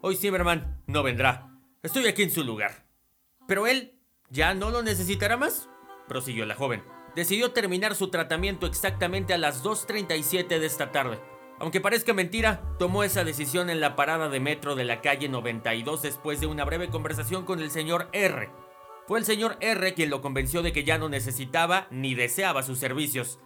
Hoy 0.00 0.16
Zimmerman 0.16 0.82
no 0.86 1.02
vendrá. 1.02 1.50
Estoy 1.82 2.06
aquí 2.06 2.22
en 2.22 2.30
su 2.30 2.44
lugar. 2.44 2.86
Pero 3.46 3.66
él 3.66 3.98
ya 4.30 4.54
no 4.54 4.70
lo 4.70 4.82
necesitará 4.82 5.36
más, 5.36 5.68
prosiguió 6.06 6.46
la 6.46 6.54
joven. 6.54 6.82
Decidió 7.16 7.52
terminar 7.52 7.94
su 7.94 8.08
tratamiento 8.08 8.66
exactamente 8.66 9.34
a 9.34 9.38
las 9.38 9.64
2.37 9.64 10.46
de 10.58 10.66
esta 10.66 10.92
tarde. 10.92 11.18
Aunque 11.58 11.80
parezca 11.80 12.12
mentira, 12.12 12.62
tomó 12.78 13.02
esa 13.02 13.24
decisión 13.24 13.68
en 13.70 13.80
la 13.80 13.96
parada 13.96 14.28
de 14.28 14.38
metro 14.38 14.76
de 14.76 14.84
la 14.84 15.00
calle 15.00 15.28
92 15.28 16.02
después 16.02 16.40
de 16.40 16.46
una 16.46 16.64
breve 16.64 16.88
conversación 16.88 17.44
con 17.44 17.60
el 17.60 17.72
señor 17.72 18.08
R 18.12 18.48
Fue 19.08 19.18
el 19.18 19.24
señor 19.24 19.56
R 19.62 19.94
quien 19.94 20.10
lo 20.10 20.20
convenció 20.20 20.60
de 20.60 20.70
que 20.70 20.84
ya 20.84 20.98
no 20.98 21.08
necesitaba 21.08 21.88
ni 21.90 22.14
deseaba 22.14 22.62
sus 22.62 22.78
servicios. 22.78 23.38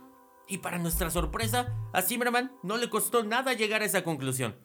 Y 0.49 0.59
para 0.59 0.79
nuestra 0.79 1.09
sorpresa, 1.09 1.73
a 1.93 2.03
Zimmerman 2.03 2.51
no 2.65 2.79
le 2.79 2.91
costó 2.91 3.23
nada 3.23 3.53
llegar 3.53 3.81
a 3.81 3.85
esa 3.85 4.03
conclusión. 4.03 4.57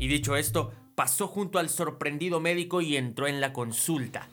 Y 0.00 0.08
dicho 0.08 0.34
esto, 0.34 0.72
pasó 0.96 1.28
junto 1.28 1.60
al 1.60 1.68
sorprendido 1.68 2.40
médico 2.40 2.80
y 2.80 2.96
entró 2.96 3.28
en 3.28 3.40
la 3.40 3.52
consulta. 3.52 4.30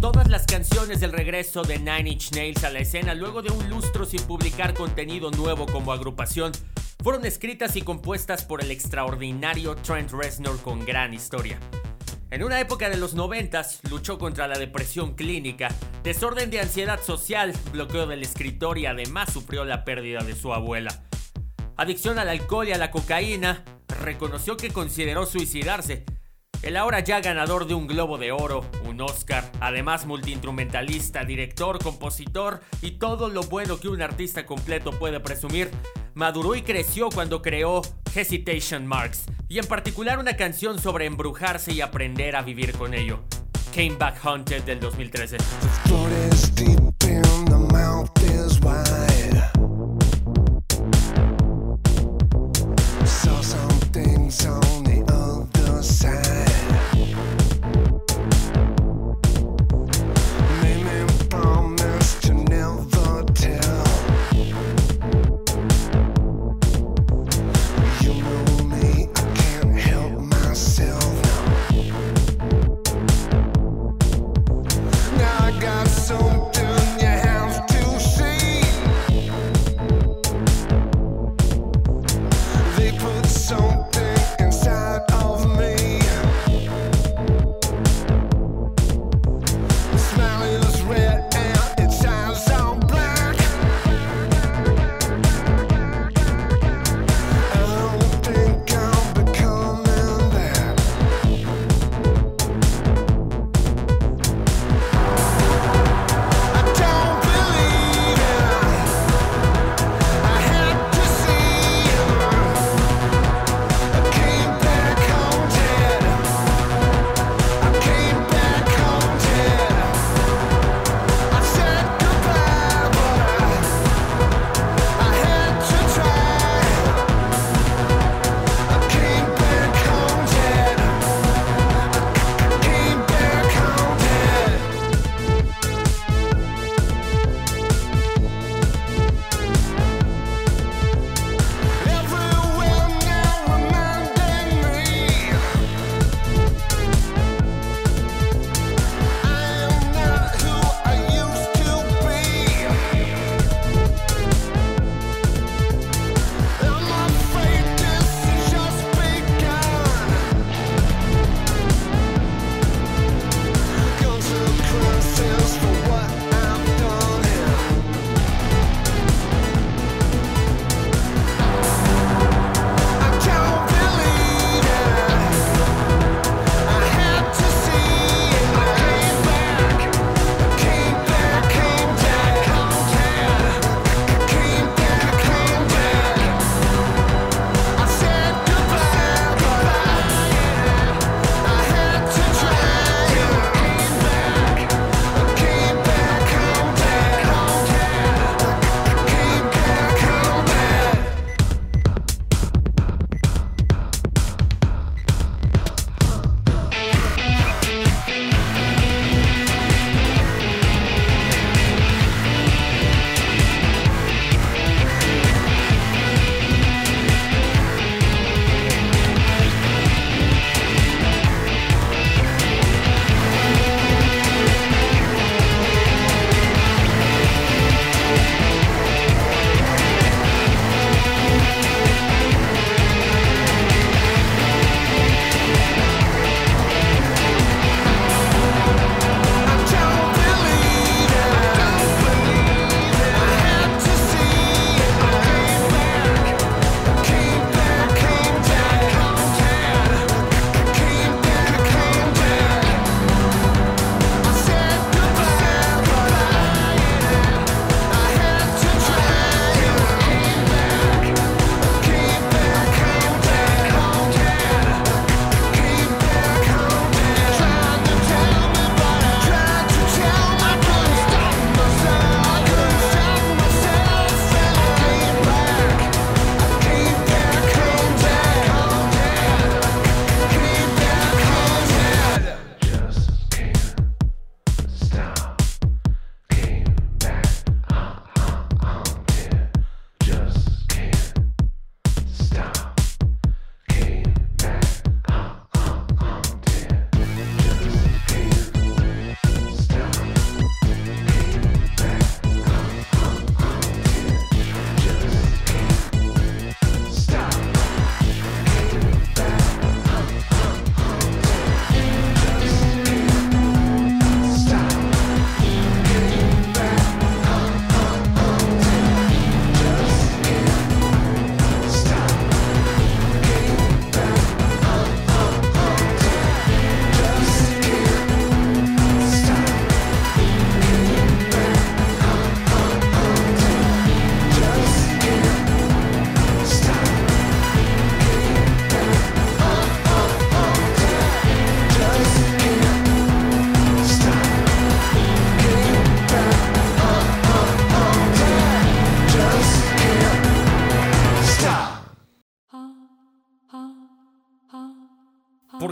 Todas 0.00 0.28
las 0.28 0.46
canciones 0.46 1.00
del 1.00 1.10
regreso 1.10 1.62
de 1.62 1.80
Nine 1.80 2.08
Inch 2.08 2.30
Nails 2.30 2.62
a 2.62 2.70
la 2.70 2.78
escena 2.78 3.16
luego 3.16 3.42
de 3.42 3.50
un 3.50 3.68
lustro 3.68 4.06
sin 4.06 4.22
publicar 4.22 4.74
contenido 4.74 5.32
nuevo 5.32 5.66
como 5.66 5.92
agrupación 5.92 6.52
fueron 7.02 7.26
escritas 7.26 7.74
y 7.74 7.82
compuestas 7.82 8.44
por 8.44 8.62
el 8.62 8.70
extraordinario 8.70 9.74
Trent 9.74 10.12
Reznor 10.12 10.62
con 10.62 10.84
gran 10.86 11.12
historia. 11.14 11.58
En 12.32 12.44
una 12.44 12.60
época 12.60 12.88
de 12.88 12.96
los 12.96 13.14
noventas, 13.14 13.80
luchó 13.90 14.16
contra 14.16 14.46
la 14.46 14.56
depresión 14.56 15.16
clínica, 15.16 15.68
desorden 16.04 16.48
de 16.48 16.60
ansiedad 16.60 17.00
social, 17.02 17.52
bloqueo 17.72 18.06
del 18.06 18.22
escritor 18.22 18.78
y 18.78 18.86
además 18.86 19.32
sufrió 19.32 19.64
la 19.64 19.84
pérdida 19.84 20.20
de 20.22 20.36
su 20.36 20.54
abuela. 20.54 21.02
Adicción 21.76 22.20
al 22.20 22.28
alcohol 22.28 22.68
y 22.68 22.72
a 22.72 22.78
la 22.78 22.92
cocaína, 22.92 23.64
reconoció 24.00 24.56
que 24.56 24.70
consideró 24.70 25.26
suicidarse. 25.26 26.04
El 26.62 26.76
ahora 26.76 27.00
ya 27.00 27.20
ganador 27.20 27.66
de 27.66 27.74
un 27.74 27.88
Globo 27.88 28.16
de 28.16 28.30
Oro, 28.30 28.64
un 28.84 29.00
Oscar, 29.00 29.50
además 29.58 30.06
multiinstrumentalista, 30.06 31.24
director, 31.24 31.82
compositor 31.82 32.60
y 32.80 32.92
todo 32.92 33.28
lo 33.28 33.42
bueno 33.42 33.80
que 33.80 33.88
un 33.88 34.02
artista 34.02 34.46
completo 34.46 34.92
puede 34.92 35.18
presumir, 35.18 35.72
maduró 36.20 36.54
y 36.54 36.60
creció 36.60 37.08
cuando 37.08 37.40
creó 37.40 37.80
Hesitation 38.14 38.86
Marks, 38.86 39.24
y 39.48 39.58
en 39.58 39.64
particular 39.64 40.18
una 40.18 40.36
canción 40.36 40.78
sobre 40.78 41.06
embrujarse 41.06 41.72
y 41.72 41.80
aprender 41.80 42.36
a 42.36 42.42
vivir 42.42 42.72
con 42.72 42.92
ello. 42.92 43.20
Came 43.74 43.96
Back 43.98 44.22
Haunted 44.22 44.64
del 44.64 44.80
2013. 44.80 45.38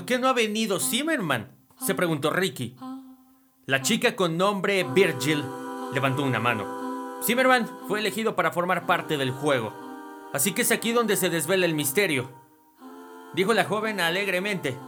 Qué 0.08 0.18
no 0.18 0.26
ha 0.28 0.32
venido 0.32 0.80
Zimmerman? 0.80 1.50
se 1.86 1.94
preguntó 1.94 2.30
Ricky. 2.30 2.74
La 3.66 3.82
chica 3.82 4.16
con 4.16 4.38
nombre 4.38 4.82
Virgil 4.82 5.44
levantó 5.92 6.22
una 6.22 6.40
mano. 6.40 7.20
Zimmerman 7.22 7.68
fue 7.88 8.00
elegido 8.00 8.34
para 8.34 8.50
formar 8.50 8.86
parte 8.86 9.18
del 9.18 9.32
juego, 9.32 9.74
así 10.32 10.52
que 10.52 10.62
es 10.62 10.72
aquí 10.72 10.92
donde 10.92 11.14
se 11.14 11.28
desvela 11.28 11.66
el 11.66 11.74
misterio, 11.74 12.30
dijo 13.34 13.52
la 13.52 13.64
joven 13.64 14.00
alegremente. 14.00 14.78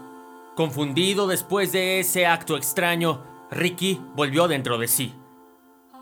Confundido 0.56 1.26
después 1.26 1.70
de 1.70 2.00
ese 2.00 2.24
acto 2.24 2.56
extraño, 2.56 3.22
Ricky 3.50 4.00
volvió 4.16 4.48
dentro 4.48 4.78
de 4.78 4.88
sí. 4.88 5.14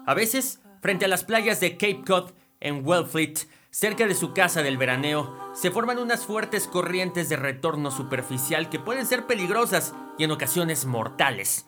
A 0.06 0.14
veces, 0.14 0.62
frente 0.80 1.06
a 1.06 1.08
las 1.08 1.24
playas 1.24 1.58
de 1.58 1.72
Cape 1.72 2.04
Cod, 2.06 2.30
en 2.60 2.86
Wellfleet, 2.86 3.48
cerca 3.70 4.06
de 4.06 4.14
su 4.14 4.32
casa 4.32 4.62
del 4.62 4.78
veraneo, 4.78 5.36
se 5.54 5.70
forman 5.70 5.98
unas 5.98 6.24
fuertes 6.24 6.66
corrientes 6.66 7.28
de 7.28 7.36
retorno 7.36 7.90
superficial 7.90 8.68
que 8.68 8.78
pueden 8.78 9.06
ser 9.06 9.26
peligrosas 9.26 9.94
y 10.16 10.24
en 10.24 10.30
ocasiones 10.30 10.86
mortales. 10.86 11.66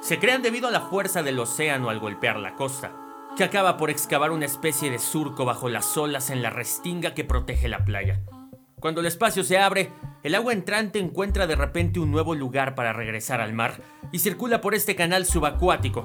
Se 0.00 0.18
crean 0.18 0.42
debido 0.42 0.68
a 0.68 0.70
la 0.70 0.82
fuerza 0.82 1.22
del 1.22 1.38
océano 1.38 1.90
al 1.90 1.98
golpear 1.98 2.38
la 2.38 2.54
costa, 2.54 2.92
que 3.36 3.44
acaba 3.44 3.76
por 3.76 3.90
excavar 3.90 4.30
una 4.30 4.46
especie 4.46 4.90
de 4.90 4.98
surco 4.98 5.44
bajo 5.44 5.68
las 5.68 5.96
olas 5.96 6.30
en 6.30 6.42
la 6.42 6.50
restinga 6.50 7.14
que 7.14 7.24
protege 7.24 7.68
la 7.68 7.84
playa. 7.84 8.20
Cuando 8.80 9.00
el 9.00 9.06
espacio 9.06 9.42
se 9.42 9.58
abre, 9.58 9.90
el 10.22 10.34
agua 10.34 10.52
entrante 10.52 10.98
encuentra 10.98 11.46
de 11.46 11.56
repente 11.56 11.98
un 11.98 12.12
nuevo 12.12 12.34
lugar 12.34 12.74
para 12.74 12.92
regresar 12.92 13.40
al 13.40 13.52
mar 13.52 13.80
y 14.12 14.20
circula 14.20 14.60
por 14.60 14.74
este 14.74 14.94
canal 14.94 15.26
subacuático. 15.26 16.04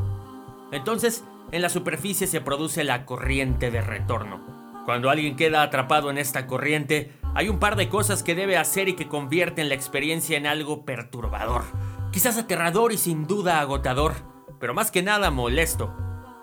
Entonces, 0.72 1.24
en 1.52 1.62
la 1.62 1.70
superficie 1.70 2.26
se 2.26 2.42
produce 2.42 2.84
la 2.84 3.06
corriente 3.06 3.70
de 3.70 3.82
retorno. 3.82 4.53
Cuando 4.86 5.10
alguien 5.10 5.36
queda 5.38 5.64
atrapado 5.64 6.10
en 6.10 6.18
esta 6.18 6.46
corriente, 6.46 7.14
hay 7.36 7.48
un 7.48 7.60
par 7.60 7.78
de 7.78 7.88
cosas 7.88 8.22
que 8.22 8.36
debe 8.36 8.58
hacer 8.58 8.90
y 8.90 8.96
que 8.96 9.08
convierten 9.08 9.70
la 9.70 9.76
experiencia 9.76 10.38
en 10.38 10.46
algo 10.46 10.84
perturbador. 10.84 11.64
Quizás 12.12 12.38
aterrador 12.38 12.92
y 12.92 12.98
sin 12.98 13.26
duda 13.26 13.60
agotador, 13.60 14.14
pero 14.60 14.74
más 14.74 14.92
que 14.92 15.02
nada 15.02 15.32
molesto. 15.32 15.96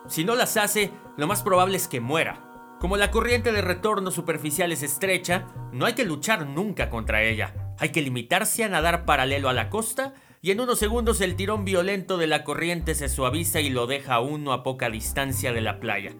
Si 0.08 0.24
no 0.24 0.34
las 0.34 0.56
hace, 0.56 0.90
lo 1.16 1.26
más 1.26 1.42
probable 1.42 1.76
es 1.76 1.86
que 1.86 2.00
muera. 2.00 2.46
Como 2.80 2.96
la 2.96 3.10
corriente 3.10 3.52
de 3.52 3.60
retorno 3.60 4.10
superficial 4.10 4.72
es 4.72 4.82
estrecha, 4.82 5.46
no 5.70 5.84
hay 5.84 5.92
que 5.92 6.06
luchar 6.06 6.46
nunca 6.46 6.88
contra 6.88 7.22
ella. 7.22 7.74
Hay 7.78 7.90
que 7.90 8.00
limitarse 8.00 8.64
a 8.64 8.70
nadar 8.70 9.04
paralelo 9.04 9.50
a 9.50 9.52
la 9.52 9.68
costa 9.68 10.14
y 10.40 10.50
en 10.50 10.60
unos 10.60 10.78
segundos 10.78 11.20
el 11.20 11.36
tirón 11.36 11.66
violento 11.66 12.16
de 12.16 12.26
la 12.26 12.42
corriente 12.42 12.94
se 12.94 13.10
suaviza 13.10 13.60
y 13.60 13.68
lo 13.68 13.86
deja 13.86 14.14
a 14.14 14.20
uno 14.20 14.54
a 14.54 14.62
poca 14.62 14.88
distancia 14.88 15.52
de 15.52 15.60
la 15.60 15.78
playa. 15.78 16.14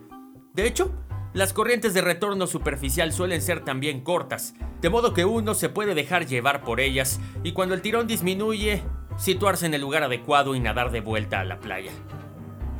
De 0.53 0.66
hecho, 0.66 0.93
las 1.33 1.53
corrientes 1.53 1.95
de 1.95 2.01
retorno 2.01 2.47
superficial 2.47 3.12
suelen 3.12 3.41
ser 3.41 3.64
también 3.64 4.01
cortas, 4.01 4.55
de 4.81 4.91
modo 4.91 5.14
que 5.14 5.24
uno 5.24 5.55
se 5.55 5.68
puede 5.68 5.95
dejar 5.95 6.26
llevar 6.26 6.64
por 6.64 6.81
ellas 6.81 7.20
y 7.45 7.53
cuando 7.53 7.74
el 7.74 7.83
tirón 7.83 8.07
disminuye, 8.07 8.83
situarse 9.16 9.66
en 9.66 9.74
el 9.74 9.81
lugar 9.81 10.03
adecuado 10.03 10.55
y 10.55 10.61
nadar 10.61 10.91
de 10.91 11.01
vuelta 11.01 11.41
a 11.41 11.45
la 11.45 11.61
playa. 11.61 11.93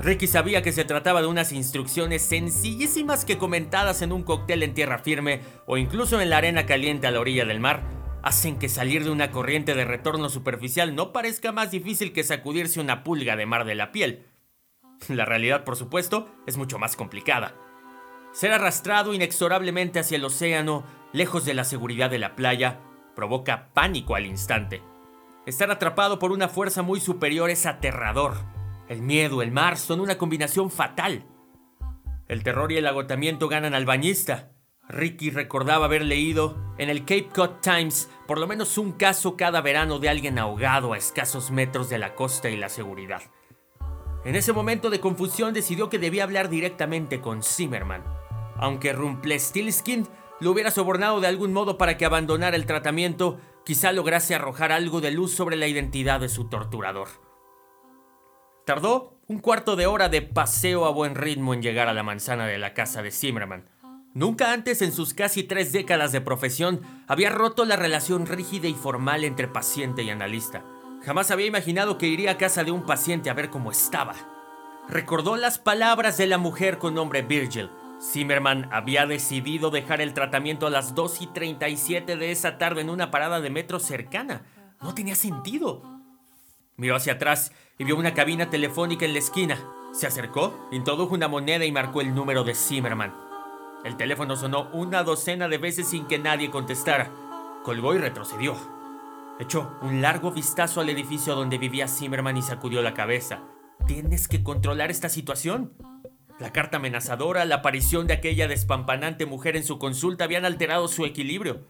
Ricky 0.01 0.27
sabía 0.27 0.63
que 0.63 0.73
se 0.73 0.85
trataba 0.85 1.21
de 1.21 1.29
unas 1.29 1.53
instrucciones 1.53 2.23
sencillísimas 2.23 3.25
que 3.25 3.39
comentadas 3.39 4.01
en 4.03 4.13
un 4.13 4.23
cóctel 4.23 4.63
en 4.63 4.75
tierra 4.75 4.99
firme 4.99 5.43
o 5.67 5.77
incluso 5.77 6.21
en 6.21 6.31
la 6.31 6.39
arena 6.39 6.65
caliente 6.67 7.07
a 7.07 7.11
la 7.11 7.21
orilla 7.21 7.45
del 7.45 7.61
mar, 7.61 7.85
hacen 8.23 8.59
que 8.59 8.69
salir 8.69 9.05
de 9.05 9.11
una 9.11 9.31
corriente 9.31 9.75
de 9.75 9.85
retorno 9.85 10.29
superficial 10.29 10.95
no 10.95 11.13
parezca 11.13 11.53
más 11.53 11.71
difícil 11.71 12.13
que 12.13 12.25
sacudirse 12.25 12.81
una 12.81 13.05
pulga 13.05 13.37
de 13.37 13.47
mar 13.47 13.65
de 13.65 13.75
la 13.75 13.93
piel. 13.93 14.27
La 15.09 15.25
realidad, 15.25 15.65
por 15.65 15.77
supuesto, 15.77 16.29
es 16.47 16.57
mucho 16.57 16.79
más 16.79 16.97
complicada. 16.97 17.55
Ser 18.33 18.53
arrastrado 18.53 19.15
inexorablemente 19.15 19.99
hacia 19.99 20.17
el 20.17 20.25
océano, 20.25 20.85
lejos 21.13 21.45
de 21.45 21.55
la 21.55 21.65
seguridad 21.65 22.11
de 22.11 22.19
la 22.19 22.37
playa, 22.37 22.81
provoca 23.15 23.69
pánico 23.75 24.15
al 24.15 24.27
instante. 24.27 24.83
Estar 25.47 25.71
atrapado 25.71 26.19
por 26.19 26.33
una 26.33 26.49
fuerza 26.49 26.83
muy 26.83 27.01
superior 27.01 27.51
es 27.51 27.67
aterrador 27.67 28.35
el 28.91 29.03
miedo, 29.03 29.41
el 29.41 29.53
mar 29.53 29.79
son 29.79 30.01
una 30.01 30.19
combinación 30.19 30.69
fatal. 30.69 31.25
El 32.27 32.43
terror 32.43 32.73
y 32.73 32.77
el 32.77 32.89
agotamiento 32.89 33.47
ganan 33.47 33.73
al 33.73 33.87
bañista. 33.87 34.51
Ricky 34.89 35.31
recordaba 35.31 35.85
haber 35.85 36.03
leído 36.03 36.75
en 36.77 36.91
el 36.91 37.03
Cape 37.03 37.29
Cod 37.33 37.61
Times 37.63 38.11
por 38.27 38.41
lo 38.41 38.49
menos 38.49 38.79
un 38.79 38.91
caso 38.91 39.37
cada 39.37 39.61
verano 39.61 40.01
de 40.01 40.09
alguien 40.09 40.41
ahogado 40.41 40.93
a 40.93 40.99
escasos 40.99 41.53
metros 41.53 41.89
de 41.89 41.99
la 41.99 42.17
costa 42.17 42.51
y 42.51 42.57
la 42.57 42.69
seguridad. 42.69 43.23
En 44.25 44.35
ese 44.35 44.53
momento 44.53 44.91
de 44.91 44.99
confusión 44.99 45.55
decidió 45.55 45.89
que 45.89 46.01
debía 46.01 46.25
hablar 46.25 46.49
directamente 46.49 47.21
con 47.21 47.45
Zimmerman, 47.45 48.03
aunque 48.61 48.93
Rumplestiltskin 48.93 50.07
lo 50.41 50.51
hubiera 50.53 50.71
sobornado 50.71 51.21
de 51.21 51.27
algún 51.27 51.53
modo 51.53 51.77
para 51.77 51.97
que 51.97 52.05
abandonara 52.05 52.57
el 52.57 52.67
tratamiento, 52.67 53.39
quizá 53.65 53.93
lograse 53.93 54.35
arrojar 54.35 54.73
algo 54.73 55.01
de 55.01 55.11
luz 55.11 55.33
sobre 55.33 55.57
la 55.57 55.67
identidad 55.67 56.21
de 56.21 56.29
su 56.29 56.49
torturador. 56.49 57.09
Tardó 58.65 59.19
un 59.27 59.39
cuarto 59.39 59.77
de 59.77 59.87
hora 59.87 60.09
de 60.09 60.23
paseo 60.23 60.85
a 60.85 60.91
buen 60.91 61.15
ritmo 61.15 61.55
en 61.55 61.63
llegar 61.63 61.89
a 61.89 61.95
la 61.95 62.03
manzana 62.03 62.47
de 62.47 62.59
la 62.59 62.75
casa 62.75 63.03
de 63.03 63.11
Zimmerman. 63.11 63.69
Nunca 64.13 64.53
antes 64.53 64.83
en 64.83 64.93
sus 64.93 65.15
casi 65.15 65.43
tres 65.45 65.73
décadas 65.73 66.13
de 66.13 66.21
profesión 66.21 66.81
había 67.07 67.31
roto 67.31 67.65
la 67.65 67.77
relación 67.77 68.27
rígida 68.27 68.69
y 68.69 68.75
formal 68.75 69.25
entre 69.25 69.49
paciente 69.49 70.03
y 70.03 70.11
analista. 70.11 70.65
Jamás 71.05 71.31
había 71.31 71.47
imaginado 71.47 71.97
que 71.97 72.09
iría 72.09 72.33
a 72.33 72.39
casa 72.39 72.65
de 72.65 72.71
un 72.71 72.85
paciente 72.85 73.31
a 73.31 73.35
ver 73.35 73.51
cómo 73.51 73.71
estaba. 73.71 74.15
Recordó 74.89 75.37
las 75.37 75.59
palabras 75.59 76.19
de 76.19 76.27
la 76.27 76.39
mujer 76.39 76.79
con 76.79 76.95
nombre 76.95 77.23
Virgil. 77.23 77.71
Zimmerman 78.01 78.69
había 78.73 79.07
decidido 79.07 79.71
dejar 79.71 80.01
el 80.01 80.15
tratamiento 80.15 80.67
a 80.67 80.71
las 80.71 80.95
2 80.95 81.23
y 81.23 81.27
37 81.29 82.17
de 82.17 82.33
esa 82.33 82.57
tarde 82.57 82.81
en 82.81 82.91
una 82.91 83.11
parada 83.11 83.41
de 83.41 83.51
metro 83.51 83.79
cercana. 83.79 84.43
No 84.81 84.95
tenía 84.95 85.15
sentido. 85.15 85.83
Miró 86.77 86.97
hacia 86.97 87.15
atrás 87.15 87.53
y 87.79 87.85
vio 87.85 87.97
una 87.97 88.15
cabina 88.15 88.49
telefónica 88.49 89.05
en 89.05 89.13
la 89.13 89.19
esquina. 89.19 89.59
Se 89.93 90.07
acercó, 90.07 90.69
introdujo 90.73 91.15
una 91.15 91.29
moneda 91.29 91.67
y 91.67 91.73
marcó 91.73 92.01
el 92.01 92.15
número 92.15 92.43
de 92.43 92.55
Zimmerman. 92.55 93.15
El 93.85 93.97
teléfono 93.97 94.37
sonó 94.37 94.71
una 94.73 95.03
docena 95.03 95.49
de 95.49 95.59
veces 95.59 95.89
sin 95.89 96.07
que 96.07 96.19
nadie 96.19 96.51
contestara. 96.51 97.11
Colgó 97.65 97.95
y 97.95 97.99
retrocedió. 97.99 98.57
Echó 99.39 99.77
un 99.83 100.01
largo 100.01 100.31
vistazo 100.31 100.81
al 100.81 100.89
edificio 100.89 101.35
donde 101.35 101.59
vivía 101.59 101.89
Zimmerman 101.89 102.37
y 102.37 102.43
sacudió 102.43 102.81
la 102.81 102.95
cabeza. 102.95 103.41
Tienes 103.87 104.29
que 104.29 104.43
controlar 104.43 104.91
esta 104.91 105.09
situación. 105.09 105.73
La 106.41 106.53
carta 106.53 106.79
amenazadora, 106.79 107.45
la 107.45 107.57
aparición 107.57 108.07
de 108.07 108.15
aquella 108.15 108.49
despampanante 108.49 109.27
mujer 109.27 109.59
en 109.59 109.65
su 109.65 109.79
consulta 109.79 110.25
habían 110.25 110.47
alterado 110.47 110.89
su 110.89 111.05
equilibrio. 111.05 111.67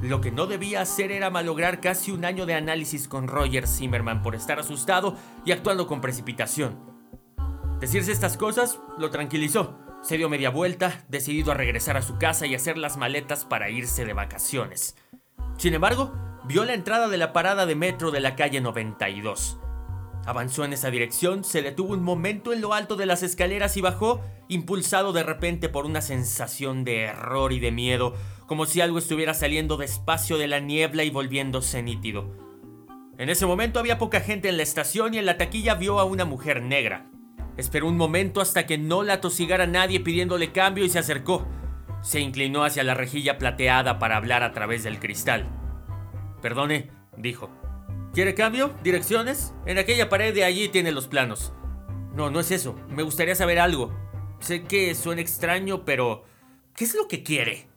Lo 0.00 0.20
que 0.20 0.30
no 0.30 0.46
debía 0.46 0.80
hacer 0.80 1.10
era 1.10 1.30
malograr 1.30 1.80
casi 1.80 2.12
un 2.12 2.24
año 2.24 2.46
de 2.46 2.54
análisis 2.54 3.08
con 3.08 3.26
Roger 3.26 3.66
Zimmerman 3.66 4.22
por 4.22 4.36
estar 4.36 4.60
asustado 4.60 5.16
y 5.44 5.50
actuando 5.50 5.88
con 5.88 6.00
precipitación. 6.00 6.78
Decirse 7.80 8.12
estas 8.12 8.36
cosas 8.36 8.78
lo 8.98 9.10
tranquilizó. 9.10 9.76
Se 10.00 10.16
dio 10.16 10.28
media 10.28 10.50
vuelta, 10.50 11.04
decidido 11.08 11.50
a 11.50 11.56
regresar 11.56 11.96
a 11.96 12.02
su 12.02 12.18
casa 12.18 12.46
y 12.46 12.54
hacer 12.54 12.78
las 12.78 12.98
maletas 12.98 13.44
para 13.44 13.68
irse 13.68 14.04
de 14.04 14.12
vacaciones. 14.12 14.96
Sin 15.56 15.74
embargo, 15.74 16.14
vio 16.44 16.64
la 16.64 16.74
entrada 16.74 17.08
de 17.08 17.18
la 17.18 17.32
parada 17.32 17.66
de 17.66 17.74
metro 17.74 18.12
de 18.12 18.20
la 18.20 18.36
calle 18.36 18.60
92. 18.60 19.58
Avanzó 20.28 20.66
en 20.66 20.74
esa 20.74 20.90
dirección, 20.90 21.42
se 21.42 21.62
detuvo 21.62 21.94
un 21.94 22.02
momento 22.02 22.52
en 22.52 22.60
lo 22.60 22.74
alto 22.74 22.96
de 22.96 23.06
las 23.06 23.22
escaleras 23.22 23.78
y 23.78 23.80
bajó, 23.80 24.20
impulsado 24.48 25.14
de 25.14 25.22
repente 25.22 25.70
por 25.70 25.86
una 25.86 26.02
sensación 26.02 26.84
de 26.84 27.04
error 27.04 27.50
y 27.50 27.60
de 27.60 27.72
miedo, 27.72 28.12
como 28.46 28.66
si 28.66 28.82
algo 28.82 28.98
estuviera 28.98 29.32
saliendo 29.32 29.78
despacio 29.78 30.36
de 30.36 30.46
la 30.46 30.60
niebla 30.60 31.02
y 31.04 31.08
volviéndose 31.08 31.82
nítido. 31.82 32.30
En 33.16 33.30
ese 33.30 33.46
momento 33.46 33.80
había 33.80 33.96
poca 33.96 34.20
gente 34.20 34.50
en 34.50 34.58
la 34.58 34.64
estación 34.64 35.14
y 35.14 35.18
en 35.18 35.24
la 35.24 35.38
taquilla 35.38 35.76
vio 35.76 35.98
a 35.98 36.04
una 36.04 36.26
mujer 36.26 36.60
negra. 36.60 37.10
Esperó 37.56 37.88
un 37.88 37.96
momento 37.96 38.42
hasta 38.42 38.66
que 38.66 38.76
no 38.76 39.04
la 39.04 39.22
tosigara 39.22 39.66
nadie 39.66 39.98
pidiéndole 39.98 40.52
cambio 40.52 40.84
y 40.84 40.90
se 40.90 40.98
acercó. 40.98 41.48
Se 42.02 42.20
inclinó 42.20 42.64
hacia 42.64 42.84
la 42.84 42.92
rejilla 42.92 43.38
plateada 43.38 43.98
para 43.98 44.18
hablar 44.18 44.42
a 44.42 44.52
través 44.52 44.84
del 44.84 45.00
cristal. 45.00 45.48
Perdone, 46.42 46.90
dijo. 47.16 47.57
¿Quiere 48.18 48.34
cambio? 48.34 48.74
¿Direcciones? 48.82 49.54
En 49.64 49.78
aquella 49.78 50.08
pared 50.08 50.34
de 50.34 50.42
allí 50.42 50.68
tiene 50.68 50.90
los 50.90 51.06
planos. 51.06 51.52
No, 52.16 52.30
no 52.30 52.40
es 52.40 52.50
eso. 52.50 52.74
Me 52.88 53.04
gustaría 53.04 53.36
saber 53.36 53.60
algo. 53.60 53.96
Sé 54.40 54.64
que 54.64 54.92
suena 54.96 55.20
extraño, 55.20 55.84
pero... 55.84 56.24
¿Qué 56.74 56.82
es 56.82 56.96
lo 56.96 57.06
que 57.06 57.22
quiere? 57.22 57.68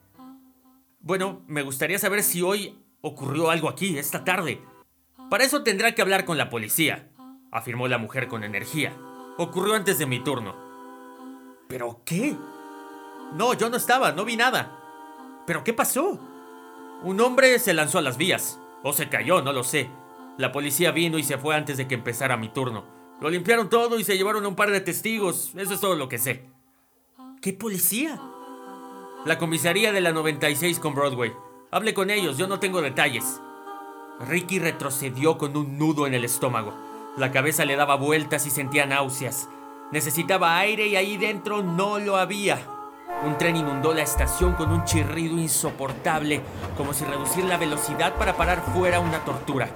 Bueno, 0.99 1.43
me 1.45 1.61
gustaría 1.61 1.99
saber 1.99 2.23
si 2.23 2.41
hoy 2.41 2.75
ocurrió 3.01 3.51
algo 3.51 3.69
aquí, 3.69 3.99
esta 3.99 4.23
tarde. 4.23 4.59
Para 5.29 5.43
eso 5.43 5.61
tendrá 5.61 5.93
que 5.93 6.01
hablar 6.01 6.25
con 6.25 6.39
la 6.39 6.49
policía, 6.49 7.11
afirmó 7.51 7.87
la 7.87 7.99
mujer 7.99 8.27
con 8.27 8.43
energía. 8.43 8.97
Ocurrió 9.37 9.75
antes 9.75 9.99
de 9.99 10.07
mi 10.07 10.23
turno. 10.23 10.55
¿Pero 11.67 12.01
qué? 12.03 12.35
No, 13.35 13.53
yo 13.53 13.69
no 13.69 13.77
estaba, 13.77 14.11
no 14.11 14.25
vi 14.25 14.37
nada. 14.37 14.75
¿Pero 15.45 15.63
qué 15.63 15.73
pasó? 15.73 16.19
Un 17.03 17.21
hombre 17.21 17.59
se 17.59 17.75
lanzó 17.75 17.99
a 17.99 18.01
las 18.01 18.17
vías. 18.17 18.59
O 18.81 18.91
se 18.91 19.07
cayó, 19.07 19.43
no 19.43 19.53
lo 19.53 19.63
sé. 19.63 19.87
La 20.37 20.51
policía 20.51 20.91
vino 20.91 21.17
y 21.17 21.23
se 21.23 21.37
fue 21.37 21.55
antes 21.55 21.77
de 21.77 21.87
que 21.87 21.95
empezara 21.95 22.37
mi 22.37 22.49
turno. 22.49 22.85
Lo 23.19 23.29
limpiaron 23.29 23.69
todo 23.69 23.99
y 23.99 24.03
se 24.03 24.17
llevaron 24.17 24.45
a 24.45 24.47
un 24.47 24.55
par 24.55 24.71
de 24.71 24.81
testigos. 24.81 25.53
Eso 25.55 25.73
es 25.73 25.79
todo 25.79 25.95
lo 25.95 26.09
que 26.09 26.17
sé. 26.17 26.49
¿Qué 27.41 27.53
policía? 27.53 28.19
La 29.25 29.37
comisaría 29.37 29.91
de 29.91 30.01
la 30.01 30.11
96 30.11 30.79
con 30.79 30.95
Broadway. 30.95 31.31
Hable 31.69 31.93
con 31.93 32.09
ellos, 32.09 32.37
yo 32.37 32.47
no 32.47 32.59
tengo 32.59 32.81
detalles. 32.81 33.39
Ricky 34.27 34.59
retrocedió 34.59 35.37
con 35.37 35.55
un 35.55 35.77
nudo 35.77 36.07
en 36.07 36.13
el 36.13 36.25
estómago. 36.25 36.73
La 37.17 37.31
cabeza 37.31 37.65
le 37.65 37.75
daba 37.75 37.95
vueltas 37.95 38.45
y 38.45 38.49
sentía 38.49 38.85
náuseas. 38.85 39.49
Necesitaba 39.91 40.57
aire 40.57 40.87
y 40.87 40.95
ahí 40.95 41.17
dentro 41.17 41.61
no 41.61 41.99
lo 41.99 42.17
había. 42.17 42.59
Un 43.23 43.37
tren 43.37 43.55
inundó 43.55 43.93
la 43.93 44.01
estación 44.01 44.53
con 44.53 44.71
un 44.71 44.85
chirrido 44.85 45.37
insoportable, 45.37 46.41
como 46.77 46.93
si 46.93 47.05
reducir 47.05 47.43
la 47.43 47.57
velocidad 47.57 48.15
para 48.15 48.35
parar 48.35 48.63
fuera 48.73 48.99
una 48.99 49.23
tortura. 49.25 49.69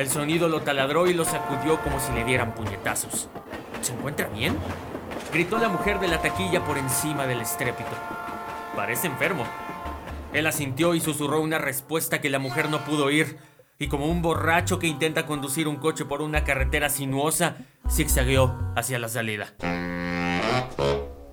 El 0.00 0.08
sonido 0.08 0.48
lo 0.48 0.62
taladró 0.62 1.10
y 1.10 1.12
lo 1.12 1.26
sacudió 1.26 1.78
como 1.82 2.00
si 2.00 2.10
le 2.12 2.24
dieran 2.24 2.54
puñetazos. 2.54 3.28
¿Se 3.82 3.92
encuentra 3.92 4.28
bien? 4.28 4.56
Gritó 5.30 5.58
la 5.58 5.68
mujer 5.68 6.00
de 6.00 6.08
la 6.08 6.22
taquilla 6.22 6.64
por 6.64 6.78
encima 6.78 7.26
del 7.26 7.42
estrépito. 7.42 7.90
Parece 8.74 9.08
enfermo. 9.08 9.44
Él 10.32 10.46
asintió 10.46 10.94
y 10.94 11.02
susurró 11.02 11.42
una 11.42 11.58
respuesta 11.58 12.22
que 12.22 12.30
la 12.30 12.38
mujer 12.38 12.70
no 12.70 12.82
pudo 12.82 13.04
oír, 13.04 13.36
y 13.78 13.88
como 13.88 14.06
un 14.06 14.22
borracho 14.22 14.78
que 14.78 14.86
intenta 14.86 15.26
conducir 15.26 15.68
un 15.68 15.76
coche 15.76 16.06
por 16.06 16.22
una 16.22 16.44
carretera 16.44 16.88
sinuosa, 16.88 17.58
zigzagueó 17.86 18.72
hacia 18.76 18.98
la 18.98 19.10
salida. 19.10 19.52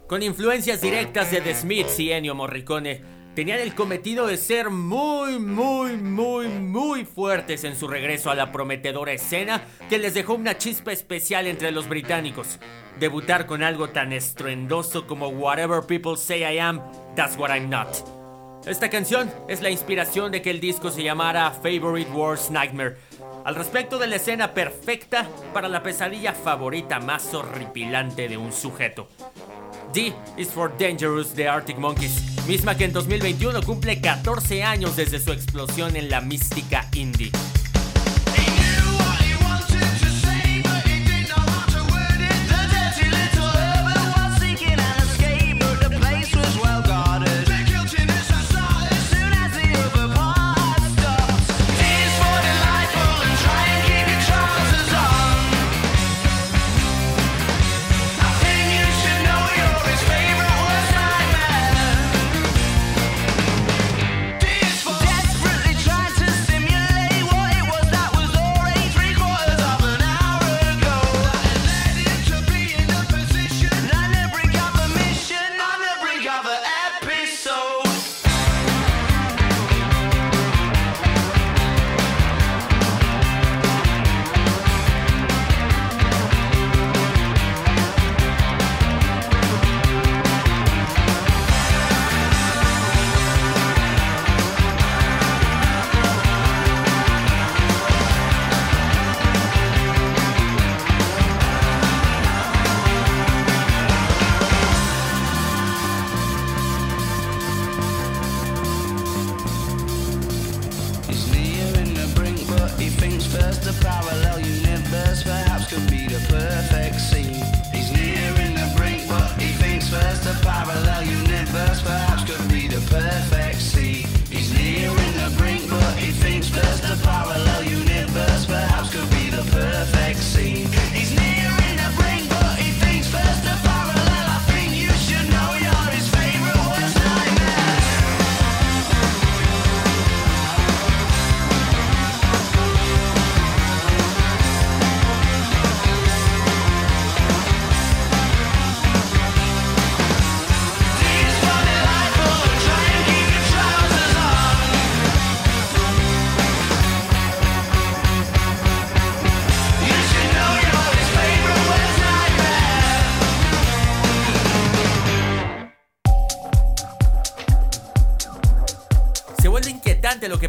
Con 0.07 0.23
influencias 0.23 0.81
directas 0.81 1.31
de 1.31 1.39
The 1.39 1.55
Smiths 1.55 2.01
y 2.01 2.11
Ennio 2.11 2.35
Morricone, 2.35 3.01
tenían 3.37 3.59
el 3.59 3.75
cometido 3.75 4.25
de 4.25 4.35
ser 4.35 4.71
muy, 4.71 5.37
muy, 5.37 5.95
muy, 5.95 6.47
muy 6.47 7.05
fuertes 7.05 7.65
en 7.65 7.75
su 7.75 7.87
regreso 7.87 8.31
a 8.31 8.35
la 8.35 8.51
prometedora 8.51 9.11
escena 9.11 9.63
que 9.91 9.99
les 9.99 10.15
dejó 10.15 10.33
una 10.33 10.57
chispa 10.57 10.91
especial 10.91 11.45
entre 11.45 11.71
los 11.71 11.87
británicos. 11.87 12.57
Debutar 12.99 13.45
con 13.45 13.61
algo 13.61 13.89
tan 13.89 14.11
estruendoso 14.11 15.05
como 15.05 15.27
Whatever 15.27 15.83
People 15.85 16.17
Say 16.17 16.51
I 16.51 16.57
Am, 16.57 16.81
That's 17.15 17.37
What 17.37 17.51
I'm 17.51 17.69
Not. 17.69 17.89
Esta 18.65 18.89
canción 18.89 19.31
es 19.47 19.61
la 19.61 19.69
inspiración 19.69 20.31
de 20.31 20.41
que 20.41 20.49
el 20.49 20.59
disco 20.59 20.89
se 20.89 21.03
llamara 21.03 21.51
Favorite 21.51 22.09
Worst 22.09 22.49
Nightmare, 22.49 22.97
al 23.47 23.55
respecto 23.55 23.97
de 23.97 24.07
la 24.07 24.17
escena 24.17 24.53
perfecta 24.53 25.25
para 25.53 25.69
la 25.69 25.81
pesadilla 25.81 26.33
favorita 26.33 26.99
más 26.99 27.33
horripilante 27.33 28.27
de 28.27 28.35
un 28.35 28.51
sujeto. 28.51 29.07
D 29.93 30.13
is 30.35 30.49
for 30.49 30.69
Dangerous 30.77 31.33
de 31.33 31.47
Arctic 31.47 31.77
Monkeys, 31.77 32.45
misma 32.45 32.75
que 32.75 32.83
en 32.83 32.91
2021 32.91 33.63
cumple 33.63 34.01
14 34.01 34.63
años 34.63 34.97
desde 34.97 35.21
su 35.21 35.31
explosión 35.31 35.95
en 35.95 36.09
la 36.09 36.19
mística 36.19 36.89
indie. 36.93 37.31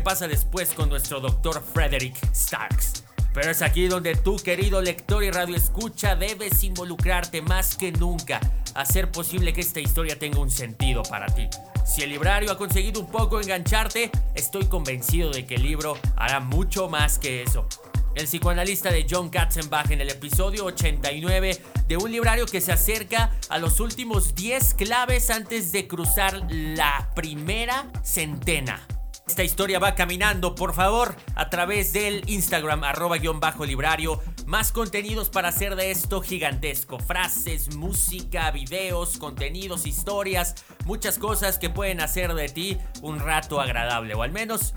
Pasa 0.08 0.26
después 0.26 0.72
con 0.72 0.88
nuestro 0.88 1.20
doctor 1.20 1.62
Frederick 1.74 2.16
Starks. 2.34 3.04
Pero 3.34 3.50
es 3.50 3.60
aquí 3.60 3.88
donde 3.88 4.14
tú, 4.14 4.36
querido 4.36 4.80
lector 4.80 5.22
y 5.22 5.30
radio 5.30 5.54
escucha, 5.54 6.16
debes 6.16 6.64
involucrarte 6.64 7.42
más 7.42 7.76
que 7.76 7.92
nunca, 7.92 8.40
hacer 8.74 9.10
posible 9.10 9.52
que 9.52 9.60
esta 9.60 9.80
historia 9.80 10.18
tenga 10.18 10.38
un 10.40 10.50
sentido 10.50 11.02
para 11.02 11.26
ti. 11.26 11.46
Si 11.84 12.00
el 12.00 12.08
librario 12.08 12.50
ha 12.50 12.56
conseguido 12.56 13.02
un 13.02 13.10
poco 13.10 13.38
engancharte, 13.38 14.10
estoy 14.34 14.64
convencido 14.64 15.30
de 15.30 15.44
que 15.44 15.56
el 15.56 15.62
libro 15.62 15.98
hará 16.16 16.40
mucho 16.40 16.88
más 16.88 17.18
que 17.18 17.42
eso. 17.42 17.68
El 18.14 18.24
psicoanalista 18.24 18.90
de 18.90 19.06
John 19.08 19.28
Katzenbach 19.28 19.90
en 19.90 20.00
el 20.00 20.08
episodio 20.08 20.64
89 20.64 21.62
de 21.86 21.96
un 21.98 22.10
librario 22.10 22.46
que 22.46 22.62
se 22.62 22.72
acerca 22.72 23.30
a 23.50 23.58
los 23.58 23.78
últimos 23.78 24.34
10 24.34 24.72
claves 24.72 25.28
antes 25.28 25.70
de 25.70 25.86
cruzar 25.86 26.46
la 26.48 27.10
primera 27.14 27.92
centena. 28.02 28.88
Esta 29.28 29.44
historia 29.44 29.78
va 29.78 29.94
caminando, 29.94 30.54
por 30.54 30.72
favor, 30.72 31.14
a 31.34 31.50
través 31.50 31.92
del 31.92 32.28
Instagram 32.28 32.82
arroba 32.82 33.18
guion 33.18 33.40
bajo 33.40 33.66
librario. 33.66 34.22
Más 34.46 34.72
contenidos 34.72 35.28
para 35.28 35.48
hacer 35.48 35.76
de 35.76 35.90
esto 35.90 36.22
gigantesco. 36.22 36.98
Frases, 36.98 37.76
música, 37.76 38.50
videos, 38.50 39.18
contenidos, 39.18 39.86
historias, 39.86 40.54
muchas 40.86 41.18
cosas 41.18 41.58
que 41.58 41.68
pueden 41.68 42.00
hacer 42.00 42.32
de 42.32 42.48
ti 42.48 42.78
un 43.02 43.20
rato 43.20 43.60
agradable 43.60 44.14
o 44.14 44.22
al 44.22 44.32
menos 44.32 44.74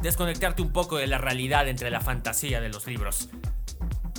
desconectarte 0.00 0.62
un 0.62 0.72
poco 0.72 0.96
de 0.96 1.08
la 1.08 1.18
realidad 1.18 1.68
entre 1.68 1.90
la 1.90 2.00
fantasía 2.00 2.60
de 2.60 2.68
los 2.68 2.86
libros. 2.86 3.30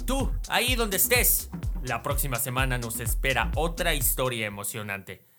Tú, 0.06 0.30
ahí 0.50 0.76
donde 0.76 0.98
estés, 0.98 1.50
la 1.84 2.04
próxima 2.04 2.38
semana 2.38 2.78
nos 2.78 3.00
espera 3.00 3.50
otra 3.56 3.94
historia 3.94 4.46
emocionante. 4.46 5.33